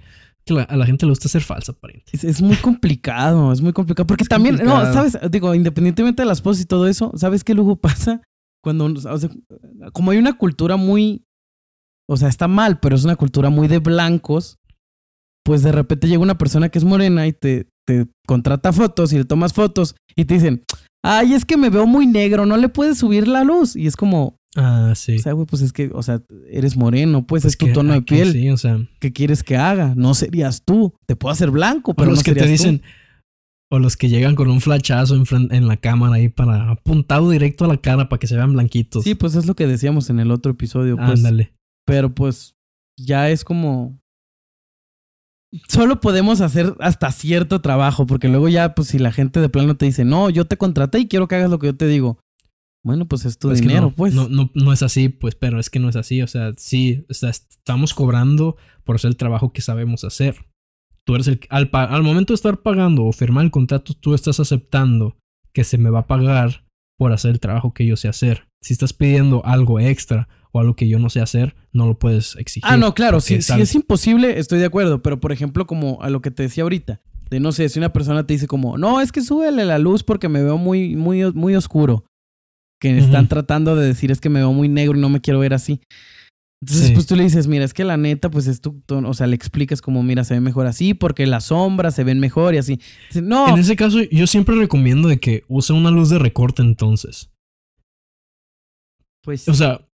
[0.47, 2.11] Que la- a la gente le gusta ser falsa, pariente.
[2.13, 4.07] Es, es muy complicado, es muy complicado.
[4.07, 4.93] Porque Es también, no.
[4.93, 5.19] ¿sabes?
[5.31, 8.21] Digo, independientemente de las poses y todo eso, ¿sabes qué luego pasa?
[8.63, 9.31] Cuando, o sea,
[9.93, 11.25] como hay una cultura muy,
[12.09, 14.59] o sea, está mal, pero es una cultura muy de blancos,
[15.45, 19.19] pues de repente llega una persona que es morena y te, te contrata fotos y
[19.19, 20.63] le tomas fotos y te dicen,
[21.05, 23.77] ay, es que me veo muy negro, no le puedes subir la luz.
[23.77, 25.17] Y es como, Ah, sí.
[25.17, 27.73] o sea, güey, pues es que, o sea, eres moreno, pues, Pues es tu que
[27.73, 28.33] tono de aquí piel.
[28.33, 28.79] Sí, o sea.
[29.01, 29.95] ¿Qué quieres que haga?
[29.97, 30.95] No serías tú.
[31.07, 32.49] Te puedo hacer blanco, O pero los no que te tú.
[32.49, 32.83] dicen,
[33.71, 37.69] o los que llegan con un flachazo en la cámara ahí para apuntado directo a
[37.69, 39.03] la cara para que se vean blanquitos.
[39.03, 41.11] Sí, pues es lo que decíamos en el otro episodio, pues.
[41.11, 41.53] Ándale.
[41.85, 42.55] Pero pues
[42.97, 43.99] ya es como.
[45.69, 49.77] Solo podemos hacer hasta cierto trabajo, porque luego ya, pues si la gente de plano
[49.77, 52.19] te dice, no, yo te contraté y quiero que hagas lo que yo te digo.
[52.85, 54.15] Bueno, pues es tu Es que dinero, no, pues.
[54.15, 56.21] No, no, no es así, pues, pero es que no es así.
[56.21, 60.45] O sea, sí, o sea, estamos cobrando por hacer el trabajo que sabemos hacer.
[61.07, 64.39] Tú eres el al, al momento de estar pagando o firmar el contrato, tú estás
[64.39, 65.17] aceptando
[65.55, 66.65] que se me va a pagar
[66.99, 68.49] por hacer el trabajo que yo sé hacer.
[68.61, 72.37] Si estás pidiendo algo extra o algo que yo no sé hacer, no lo puedes
[72.37, 72.71] exigir.
[72.71, 75.03] Ah, no, claro, si, es imposible, estoy de acuerdo.
[75.03, 77.93] Pero por ejemplo, como a lo que te decía ahorita, de no sé, si una
[77.93, 81.33] persona te dice como, no, es que súbele la luz porque me veo muy, muy,
[81.33, 82.05] muy oscuro.
[82.81, 85.39] Que están tratando de decir es que me veo muy negro y no me quiero
[85.39, 85.81] ver así.
[86.63, 86.95] Entonces, Sí.
[86.95, 89.27] pues tú le dices, mira, es que la neta, pues es tu tono, o sea,
[89.27, 92.59] le explicas como, mira, se ve mejor así porque las sombras se ven mejor y
[92.59, 92.81] así.
[93.09, 96.63] Dice, no, En ese caso, yo siempre recomiendo de que use una luz de recorte
[96.63, 97.31] entonces.
[99.23, 99.87] pues O sea,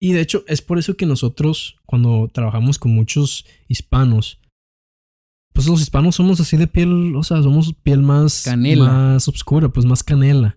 [0.00, 4.40] y de hecho es por eso que nosotros cuando trabajamos con muchos hispanos,
[5.52, 8.84] pues los hispanos somos así de piel, o sea, somos piel más Canela.
[8.84, 10.56] más oscura, pues más canela.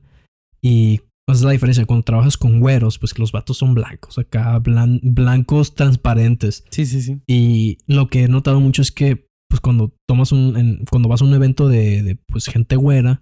[0.61, 4.17] Y pues es la diferencia cuando trabajas con güeros, pues que los vatos son blancos,
[4.17, 6.63] acá blan- blancos transparentes.
[6.69, 7.21] sí, sí, sí.
[7.27, 11.21] Y lo que he notado mucho es que pues cuando tomas un en- cuando vas
[11.21, 13.21] a un evento de, de, pues gente güera,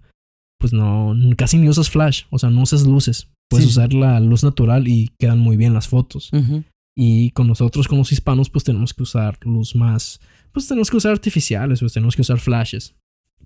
[0.58, 3.28] pues no casi ni usas flash, o sea, no usas luces.
[3.50, 3.70] Puedes Sí.
[3.72, 6.30] usar la luz natural y quedan muy bien las fotos.
[6.32, 6.64] Ujú.
[6.96, 10.20] Y con nosotros, con los hispanos, pues tenemos que usar luz más.
[10.52, 12.94] Pues tenemos que usar artificiales, pues tenemos que usar flashes.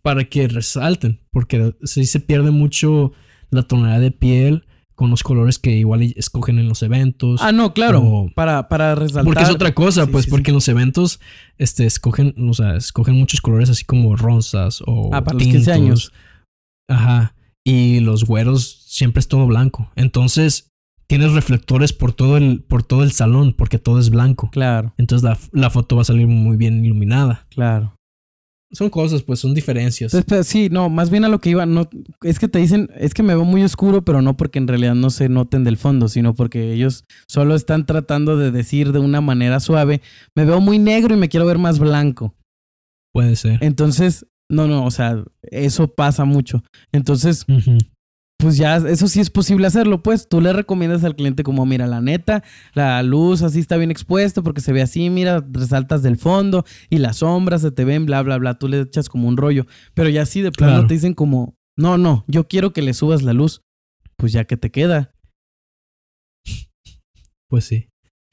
[0.03, 1.19] Para que resalten.
[1.33, 3.13] Porque sí se pierde mucho
[3.51, 7.41] la tonalidad de piel con los colores que igual escogen en los eventos.
[7.43, 8.01] Ah, no, claro.
[8.03, 9.25] O- Para, para resaltar.
[9.25, 10.51] porque es otra cosa, Sí, pues, sí, porque sí.
[10.51, 11.21] en los eventos,
[11.59, 15.11] este, escogen, o sea, escogen muchos colores así como rosas o.
[15.13, 15.75] Ah, para los 15 tintos.
[15.75, 16.13] años.
[16.89, 17.35] Ajá.
[17.65, 19.91] Y los güeros siempre es todo blanco.
[19.97, 20.71] Entonces,
[21.09, 24.51] tienes reflectores por todo el, por todo el salón, porque todo es blanco.
[24.51, 27.47] Claro, Entonces la, la foto va a salir muy bien iluminada.
[27.51, 27.96] claro.
[28.73, 30.13] Son cosas, pues, son diferencias.
[30.13, 31.89] Entonces, pero sí, no, más bien a lo que iba, no,
[32.23, 34.95] es que te dicen, es que me veo muy oscuro, pero no porque en realidad
[34.95, 39.21] no se noten del fondo, sino porque ellos solo están tratando de decir de una
[39.21, 40.03] manera suave,
[40.35, 42.35] me veo muy negro y me quiero ver más blanco.
[43.13, 43.59] Puede ser.
[43.63, 46.63] Entonces, no, no, o sea, eso pasa mucho.
[46.93, 47.47] Entonces.
[48.39, 51.87] Pues ya, eso sí es posible hacerlo, pues tú le recomiendas al cliente como, mira,
[51.87, 56.17] la neta, la luz así está bien expuesta porque se ve así, mira, resaltas del
[56.19, 59.37] fondo y las sombras se te ven, bla, bla, bla, tú le echas como un
[59.37, 60.87] rollo, pero ya así de plano Claro.
[60.87, 63.63] te dicen como, no, no, yo quiero que le subas la luz,
[64.17, 65.13] pues ya que te queda.
[67.49, 67.89] Pues sí.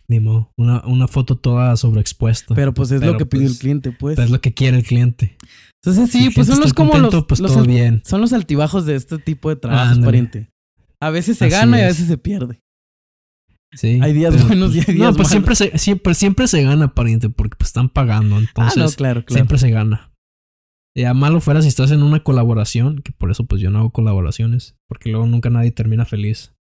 [0.10, 0.52] Ni modo.
[0.58, 2.54] Una, una foto toda sobreexpuesta.
[2.56, 4.20] Pero pues es Pero, lo que pidió pues, el cliente, pues.
[4.20, 5.38] es lo que quiere el cliente.
[5.84, 8.02] Entonces sí, Si pues son los como contento, los, pues los todo al- bien.
[8.06, 10.50] son los altibajos de este tipo de trabajos, pariente.
[11.02, 11.94] A veces se Así gana y a es.
[11.96, 12.60] veces se pierde.
[13.74, 14.00] Sí.
[14.02, 15.32] Hay días pero, buenos y hay pues, días No, pues malos.
[15.32, 18.36] siempre se, siempre, siempre se gana, pariente, porque pues están pagando.
[18.36, 19.34] Ah, Entonces, no, claro, claro.
[19.36, 20.12] siempre se gana.
[20.96, 23.90] Ya malo fuera si estás en una colaboración, que por eso pues yo no hago
[23.92, 26.54] colaboraciones, porque luego nunca nadie termina feliz.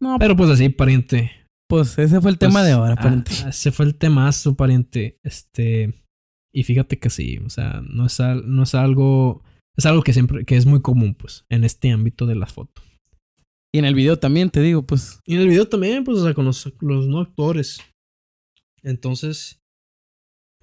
[0.00, 1.30] No, Pero pues así, pariente.
[1.72, 3.32] Pues ese fue el Pues, tema de ahora, ah, pariente.
[3.48, 5.18] ese fue el temazo, pariente.
[5.22, 5.94] Este.
[6.54, 9.42] Y fíjate que sí, o sea, no es, al- no es algo.
[9.76, 12.84] Es algo que siempre, que es muy común, pues, en este ámbito de las fotos.
[13.74, 16.24] Y en el video también te digo, pues, Y en el video también, pues, o
[16.24, 17.80] sea, con los, los no actores.
[18.82, 19.61] Entonces.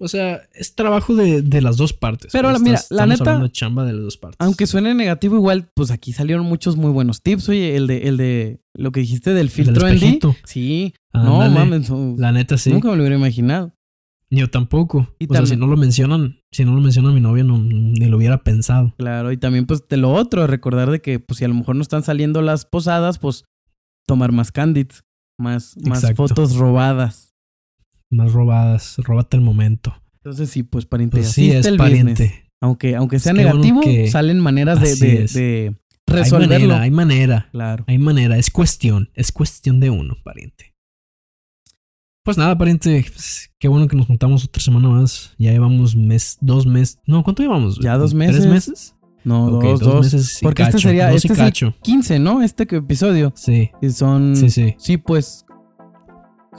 [0.02, 2.32] O sea, es trabajo de, de las dos partes.
[2.32, 4.36] Pero, pues, mira, estás- la neta, de chamba de las dos partes.
[4.40, 7.48] aunque suene negativo, igual, pues aquí salieron muchos muy buenos tips.
[7.50, 9.92] Oye, el de, el de lo que dijiste del El del filtro ND.
[9.94, 10.36] espejito.
[10.44, 12.70] Sí, no mames, La neta sí.
[12.72, 13.74] nunca me lo hubiera imaginado.
[14.32, 15.12] Yo tampoco.
[15.18, 18.06] Y o sea, si no lo mencionan, si no lo menciona mi novia, no, ni
[18.06, 18.94] lo hubiera pensado.
[18.96, 21.74] Claro, y también pues de lo otro, recordar de que pues si a lo mejor
[21.74, 23.44] no están saliendo las posadas, pues
[24.06, 25.02] tomar más candids,
[25.36, 27.29] más, más fotos robadas.
[28.10, 29.94] Más robadas, róbate el momento.
[30.16, 32.24] Entonces sí, pues pariente, Pues sí, es el pariente.
[32.24, 32.44] business.
[32.62, 35.32] Aunque, aunque sea negativo, que- salen maneras de, de- es.
[35.32, 36.66] de Hay resolverlo.
[36.68, 37.48] manera, hay manera.
[37.52, 37.84] Claro.
[37.86, 38.36] Hay manera.
[38.36, 39.08] Es cuestión.
[39.14, 40.74] Es cuestión de uno, pariente.
[42.22, 43.04] Pues nada, pariente.
[43.12, 45.34] pues, qué bueno que nos juntamos otra semana más.
[45.38, 46.98] Ya llevamos mes, dos meses.
[47.06, 47.78] No, ¿cuánto llevamos?
[47.80, 48.46] Ya dos ¿Tres meses.
[48.46, 48.94] meses?
[49.24, 50.04] No, dos, dos.
[50.12, 51.74] meses Porque este sería, este es el cacho.
[51.82, 52.42] 15, ¿no?
[52.42, 53.32] Este episodio.
[53.36, 54.36] Sí, Y son...
[54.36, 54.74] sí, sí.
[54.78, 55.44] Sí, pues...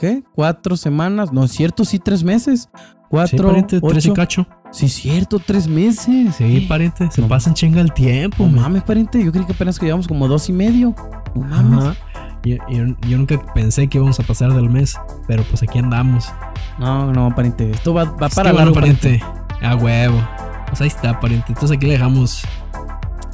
[0.00, 0.22] ¿Qué?
[0.34, 1.32] ¿Cuatro semanas?
[1.32, 2.68] No, es cierto, sí, tres meses.
[2.72, 2.78] Sí,
[3.08, 4.46] Cuatro, pariente, tres y cacho.
[4.70, 6.34] Sí, es cierto, tres meses.
[6.36, 7.10] Sí, pariente.
[7.10, 7.28] Se No.
[7.28, 8.62] pasan chinga el tiempo, No man.
[8.62, 9.22] mames, pariente.
[9.22, 10.94] Yo creí que apenas que llevamos como dos y medio.
[11.34, 11.84] No mames.
[11.84, 11.96] Ajá.
[12.42, 14.96] Yo, yo- yo nunca pensé que íbamos a pasar del mes,
[15.28, 16.32] pero pues aquí andamos.
[16.78, 17.70] No, no, pariente.
[17.70, 19.20] Esto va, va para qué bueno, largo, pariente.
[19.20, 19.66] pariente.
[19.66, 20.20] A huevo.
[20.68, 21.46] Pues ahí está, pariente.
[21.52, 22.42] Entonces aquí le dejamos.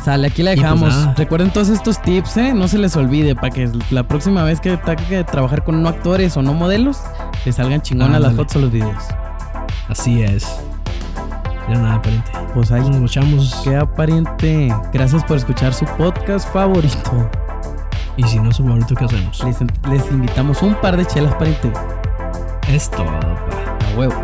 [0.04, 1.16] Sale, aquí la pues dejamos.
[1.16, 2.52] Recuerden todos estos tips, ¿eh?
[2.54, 5.88] No se les olvide para que la próxima vez que tenga que trabajar con no
[5.88, 6.98] actores o no modelos,
[7.44, 8.36] les salgan chingonas las Ándale.
[8.36, 9.02] fotos o los videos.
[9.88, 10.46] Así es.
[11.68, 12.30] Ya nada, pariente.
[12.54, 13.54] Pues ahí Nos escuchamos.
[13.64, 14.74] queda, pariente.
[14.92, 17.30] Gracias por escuchar su podcast favorito.
[18.16, 19.44] Y si no es su favorito, ¿qué hacemos?
[19.44, 19.56] Les,
[19.90, 21.70] les invitamos un par de chelas, pariente.
[22.68, 23.94] Es todo, pa.
[23.94, 24.14] A huevo.